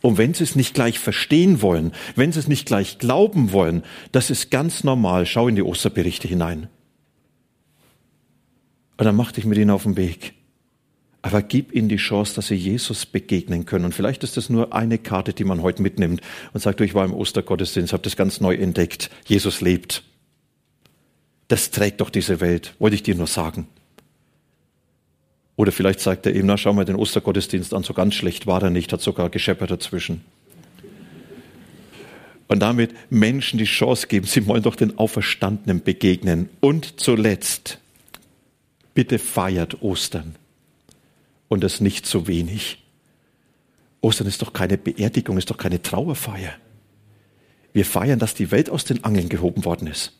Und 0.00 0.16
wenn 0.16 0.32
sie 0.32 0.44
es 0.44 0.56
nicht 0.56 0.74
gleich 0.74 0.98
verstehen 0.98 1.60
wollen, 1.60 1.92
wenn 2.14 2.32
sie 2.32 2.38
es 2.38 2.48
nicht 2.48 2.66
gleich 2.66 2.98
glauben 2.98 3.52
wollen, 3.52 3.82
das 4.12 4.30
ist 4.30 4.50
ganz 4.50 4.84
normal. 4.84 5.26
Schau 5.26 5.48
in 5.48 5.56
die 5.56 5.62
Osterberichte 5.62 6.28
hinein. 6.28 6.68
Und 8.96 9.04
dann 9.04 9.16
mach 9.16 9.32
dich 9.32 9.44
mit 9.44 9.58
ihnen 9.58 9.70
auf 9.70 9.84
den 9.84 9.96
Weg. 9.96 10.34
Aber 11.20 11.42
gib 11.42 11.74
ihnen 11.74 11.88
die 11.88 11.96
Chance, 11.96 12.34
dass 12.36 12.46
sie 12.46 12.54
Jesus 12.54 13.04
begegnen 13.04 13.66
können. 13.66 13.84
Und 13.84 13.94
vielleicht 13.94 14.22
ist 14.22 14.36
das 14.36 14.50
nur 14.50 14.72
eine 14.72 14.98
Karte, 14.98 15.32
die 15.32 15.44
man 15.44 15.62
heute 15.62 15.82
mitnimmt 15.82 16.20
und 16.52 16.60
sagt, 16.60 16.80
ich 16.80 16.94
war 16.94 17.04
im 17.04 17.12
Ostergottesdienst, 17.12 17.92
habe 17.92 18.04
das 18.04 18.16
ganz 18.16 18.40
neu 18.40 18.54
entdeckt. 18.54 19.10
Jesus 19.26 19.60
lebt. 19.60 20.04
Das 21.48 21.70
trägt 21.70 22.00
doch 22.00 22.10
diese 22.10 22.40
Welt, 22.40 22.74
wollte 22.78 22.94
ich 22.94 23.02
dir 23.02 23.14
nur 23.14 23.26
sagen. 23.26 23.66
Oder 25.56 25.72
vielleicht 25.72 25.98
sagt 25.98 26.24
er 26.26 26.34
eben, 26.36 26.46
na 26.46 26.56
schau 26.56 26.72
mal 26.72 26.84
den 26.84 26.94
Ostergottesdienst 26.94 27.74
an, 27.74 27.82
so 27.82 27.94
ganz 27.94 28.14
schlecht 28.14 28.46
war 28.46 28.62
er 28.62 28.70
nicht, 28.70 28.92
hat 28.92 29.00
sogar 29.00 29.28
gescheppert 29.28 29.72
dazwischen. 29.72 30.24
Und 32.46 32.60
damit 32.60 32.94
Menschen 33.10 33.58
die 33.58 33.64
Chance 33.64 34.06
geben, 34.06 34.26
sie 34.26 34.46
wollen 34.46 34.62
doch 34.62 34.76
den 34.76 34.98
Auferstandenen 34.98 35.82
begegnen. 35.82 36.48
Und 36.60 37.00
zuletzt, 37.00 37.78
bitte 38.94 39.18
feiert 39.18 39.82
Ostern. 39.82 40.36
Und 41.48 41.64
das 41.64 41.80
nicht 41.80 42.06
zu 42.06 42.26
wenig. 42.26 42.84
Ostern 44.00 44.26
ist 44.26 44.42
doch 44.42 44.52
keine 44.52 44.78
Beerdigung, 44.78 45.38
ist 45.38 45.50
doch 45.50 45.56
keine 45.56 45.82
Trauerfeier. 45.82 46.52
Wir 47.72 47.84
feiern, 47.84 48.18
dass 48.18 48.34
die 48.34 48.50
Welt 48.50 48.70
aus 48.70 48.84
den 48.84 49.04
Angeln 49.04 49.28
gehoben 49.28 49.64
worden 49.64 49.88
ist. 49.88 50.12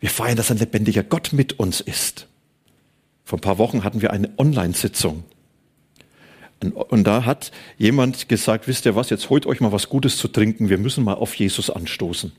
Wir 0.00 0.10
feiern, 0.10 0.36
dass 0.36 0.50
ein 0.50 0.58
lebendiger 0.58 1.02
Gott 1.02 1.32
mit 1.32 1.58
uns 1.58 1.80
ist. 1.80 2.28
Vor 3.24 3.38
ein 3.38 3.42
paar 3.42 3.58
Wochen 3.58 3.84
hatten 3.84 4.00
wir 4.00 4.12
eine 4.12 4.30
Online-Sitzung. 4.38 5.24
Und 6.60 7.04
da 7.04 7.24
hat 7.24 7.52
jemand 7.76 8.28
gesagt, 8.28 8.66
wisst 8.66 8.84
ihr 8.84 8.96
was, 8.96 9.10
jetzt 9.10 9.30
holt 9.30 9.46
euch 9.46 9.60
mal 9.60 9.70
was 9.70 9.88
Gutes 9.88 10.16
zu 10.16 10.26
trinken, 10.28 10.68
wir 10.68 10.78
müssen 10.78 11.04
mal 11.04 11.14
auf 11.14 11.34
Jesus 11.34 11.70
anstoßen. 11.70 12.32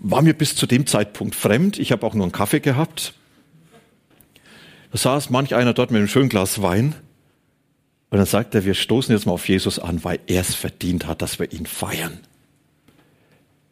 War 0.00 0.22
mir 0.22 0.34
bis 0.34 0.56
zu 0.56 0.66
dem 0.66 0.86
Zeitpunkt 0.86 1.34
fremd, 1.34 1.78
ich 1.78 1.92
habe 1.92 2.04
auch 2.04 2.14
nur 2.14 2.24
einen 2.24 2.32
Kaffee 2.32 2.60
gehabt. 2.60 3.14
Da 4.96 5.00
saß 5.00 5.28
manch 5.28 5.54
einer 5.54 5.74
dort 5.74 5.90
mit 5.90 5.98
einem 5.98 6.08
schönen 6.08 6.30
Glas 6.30 6.62
Wein 6.62 6.94
und 8.08 8.16
dann 8.16 8.24
sagt 8.24 8.54
er, 8.54 8.64
wir 8.64 8.72
stoßen 8.72 9.14
jetzt 9.14 9.26
mal 9.26 9.32
auf 9.32 9.46
Jesus 9.46 9.78
an, 9.78 10.02
weil 10.04 10.20
er 10.26 10.40
es 10.40 10.54
verdient 10.54 11.06
hat, 11.06 11.20
dass 11.20 11.38
wir 11.38 11.52
ihn 11.52 11.66
feiern. 11.66 12.18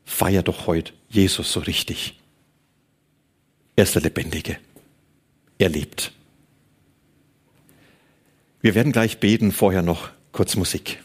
Feier 0.05 0.43
doch 0.43 0.67
heute 0.67 0.93
Jesus 1.09 1.51
so 1.51 1.61
richtig. 1.61 2.21
Er 3.75 3.85
ist 3.85 3.95
der 3.95 4.03
Lebendige. 4.03 4.59
Er 5.57 5.71
lebt. 5.71 6.13
Wir 8.61 8.75
werden 8.75 8.93
gleich 8.93 9.19
beten, 9.19 9.51
vorher 9.51 9.81
noch 9.81 10.11
kurz 10.31 10.57
Musik. 10.57 11.03